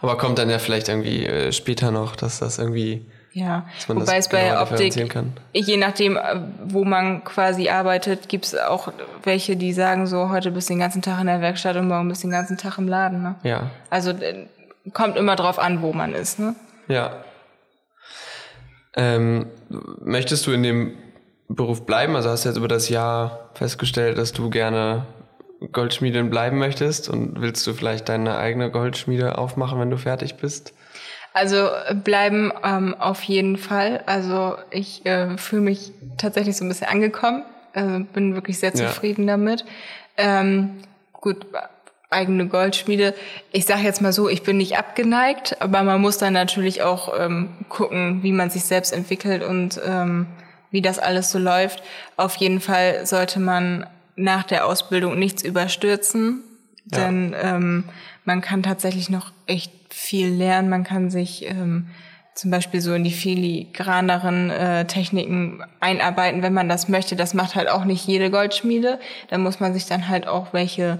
[0.00, 4.26] Aber kommt dann ja vielleicht irgendwie äh, später noch, dass das irgendwie, Ja, wobei das
[4.26, 4.94] es bei genauer Optik,
[5.52, 8.92] je nachdem, äh, wo man quasi arbeitet, gibt es auch
[9.24, 12.08] welche, die sagen so, heute bist du den ganzen Tag in der Werkstatt und morgen
[12.08, 13.22] bist du den ganzen Tag im Laden.
[13.22, 13.34] Ne?
[13.42, 13.70] Ja.
[13.90, 14.46] Also äh,
[14.92, 16.38] kommt immer drauf an, wo man ist.
[16.38, 16.54] Ne?
[16.88, 17.24] Ja.
[18.96, 19.46] Ähm,
[20.00, 20.92] möchtest du in dem
[21.48, 22.16] Beruf bleiben?
[22.16, 25.06] Also hast du jetzt über das Jahr festgestellt, dass du gerne
[25.72, 30.72] Goldschmiedin bleiben möchtest und willst du vielleicht deine eigene Goldschmiede aufmachen, wenn du fertig bist?
[31.32, 31.68] Also
[32.04, 34.02] bleiben ähm, auf jeden Fall.
[34.06, 37.42] Also ich äh, fühle mich tatsächlich so ein bisschen angekommen.
[37.72, 38.86] Äh, bin wirklich sehr Ja.
[38.88, 39.64] zufrieden damit.
[40.16, 40.82] Ähm,
[41.12, 41.46] gut,
[42.10, 43.14] eigene Goldschmiede.
[43.52, 47.12] Ich sage jetzt mal so, ich bin nicht abgeneigt, aber man muss dann natürlich auch
[47.18, 50.26] ähm, gucken, wie man sich selbst entwickelt und ähm,
[50.70, 51.82] wie das alles so läuft.
[52.16, 53.86] Auf jeden Fall sollte man
[54.16, 56.42] nach der Ausbildung nichts überstürzen,
[56.92, 56.98] Ja.
[56.98, 57.84] denn ähm,
[58.24, 60.68] man kann tatsächlich noch echt viel lernen.
[60.68, 61.88] Man kann sich ähm,
[62.34, 67.16] zum Beispiel so in die filigraneren äh, Techniken einarbeiten, wenn man das möchte.
[67.16, 68.98] Das macht halt auch nicht jede Goldschmiede.
[69.30, 70.98] Da muss man sich dann halt auch welche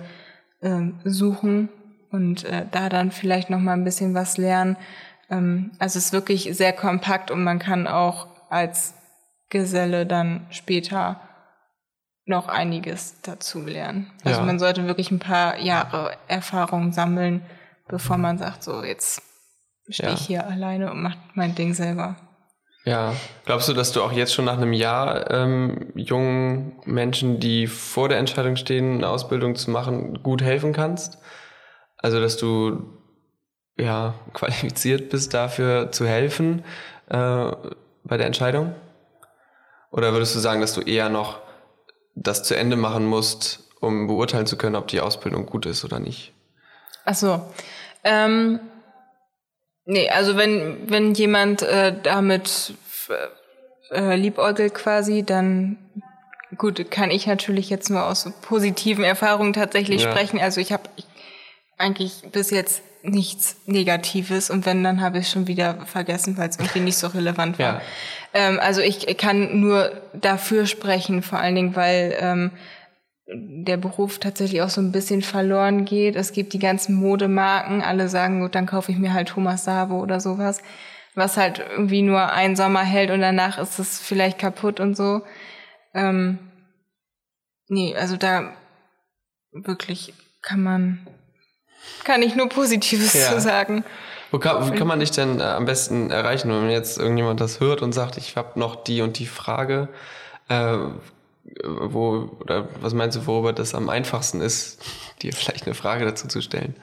[0.64, 1.68] ähm, suchen
[2.10, 4.76] und äh, da dann vielleicht noch mal ein bisschen was lernen.
[5.30, 8.94] Ähm, also es ist wirklich sehr kompakt und man kann auch als
[9.50, 11.20] Geselle dann später
[12.26, 14.10] noch einiges dazu lernen.
[14.24, 14.46] Also Ja.
[14.46, 17.42] man sollte wirklich ein paar Jahre Erfahrung sammeln,
[17.88, 19.22] bevor man sagt, so jetzt
[19.88, 20.14] stehe Ja.
[20.14, 22.16] ich hier alleine und mache mein Ding selber.
[22.84, 23.14] Ja.
[23.46, 28.08] Glaubst du, dass du auch jetzt schon nach einem Jahr ähm, jungen Menschen, die vor
[28.08, 31.18] der Entscheidung stehen, eine Ausbildung zu machen, gut helfen kannst?
[31.96, 32.84] Also, dass du
[33.78, 36.64] ja qualifiziert bist, dafür zu helfen
[37.08, 37.50] äh,
[38.04, 38.74] bei der Entscheidung?
[39.90, 41.38] Oder würdest du sagen, dass du eher noch
[42.14, 46.00] das zu Ende machen musst, um beurteilen zu können, ob die Ausbildung gut ist oder
[46.00, 46.32] nicht?
[47.04, 47.40] Ach so.
[48.02, 48.60] Ähm,
[49.86, 52.74] nee, also wenn, wenn jemand äh, damit
[53.90, 55.78] äh, liebäugelt quasi, dann
[56.56, 60.10] gut, kann ich natürlich jetzt nur aus positiven Erfahrungen tatsächlich Ja.
[60.10, 60.38] sprechen.
[60.40, 60.84] Also ich habe
[61.78, 66.58] eigentlich bis jetzt nichts Negatives und wenn, dann habe ich schon wieder vergessen, weil es
[66.58, 67.74] irgendwie nicht so relevant war.
[67.74, 67.82] Ja.
[68.32, 72.50] Ähm, also ich kann nur dafür sprechen, vor allen Dingen, weil ähm,
[73.26, 76.14] der Beruf tatsächlich auch so ein bisschen verloren geht.
[76.16, 80.00] Es gibt die ganzen Modemarken, alle sagen, gut, dann kaufe ich mir halt Thomas Sabo
[80.00, 80.60] oder sowas.
[81.14, 85.22] was halt irgendwie nur einen Sommer hält und danach ist es vielleicht kaputt und so.
[85.94, 86.38] Ähm,
[87.68, 88.52] nee, also da
[89.52, 90.12] wirklich
[90.42, 91.06] kann man,
[92.02, 93.32] kann ich nur Positives ja.
[93.32, 93.84] zu sagen.
[94.32, 97.60] Wo kann, wo kann man dich denn äh, am besten erreichen, wenn jetzt irgendjemand das
[97.60, 99.88] hört und sagt, ich habe noch die und die Frage?
[100.48, 100.76] Äh,
[101.62, 104.82] wo, oder was meinst du, worüber das am einfachsten ist,
[105.22, 106.74] dir vielleicht eine Frage dazu zu stellen?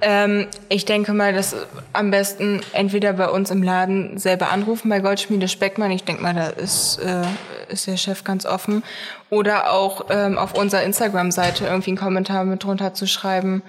[0.00, 1.56] Ähm, ich denke mal, dass
[1.92, 5.90] am besten entweder bei uns im Laden selber anrufen, bei Goldschmiede Speckmann.
[5.90, 7.22] Ich denke mal, da ist, äh,
[7.68, 8.84] ist der Chef ganz offen.
[9.30, 13.62] Oder auch ähm, auf unserer Instagram-Seite irgendwie einen Kommentar mit drunter zu schreiben.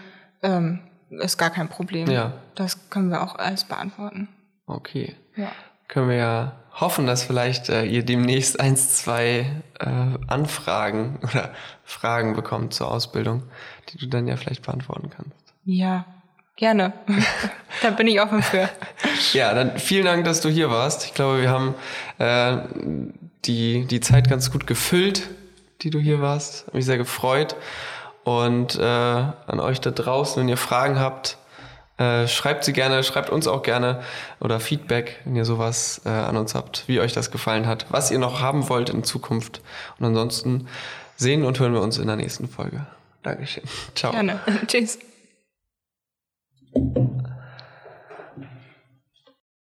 [0.44, 2.10] Ähm, ist gar kein Problem.
[2.10, 2.34] Ja.
[2.56, 4.28] Das können wir auch alles beantworten.
[4.68, 5.16] Okay.
[5.36, 5.52] Ja.
[5.88, 9.86] Können wir ja hoffen, dass vielleicht äh, ihr demnächst eins, zwei äh,
[10.28, 11.52] Anfragen oder
[11.84, 13.44] Fragen bekommt zur Ausbildung,
[13.90, 15.54] die du dann ja vielleicht beantworten kannst.
[15.66, 16.06] Ja,
[16.56, 16.94] gerne.
[17.82, 18.70] da bin ich offen für.
[19.34, 21.06] ja, dann vielen Dank, dass du hier warst.
[21.06, 21.76] Ich glaube, wir haben
[22.20, 22.58] äh,
[23.46, 25.30] die, die Zeit ganz gut gefüllt,
[25.82, 26.68] die du hier warst.
[26.68, 27.56] Hat mich sehr gefreut.
[28.24, 31.38] Und äh, an euch da draußen, wenn ihr Fragen habt,
[31.98, 34.04] äh, schreibt sie gerne, schreibt uns auch gerne
[34.40, 38.12] oder Feedback, wenn ihr sowas äh, an uns habt, wie euch das gefallen hat, was
[38.12, 39.62] ihr noch haben wollt in Zukunft.
[39.98, 40.68] Und ansonsten
[41.16, 42.86] sehen und hören wir uns in der nächsten Folge.
[43.24, 43.64] Dankeschön.
[43.96, 44.12] Ciao.
[44.12, 44.40] Gerne.
[44.68, 45.00] Tschüss.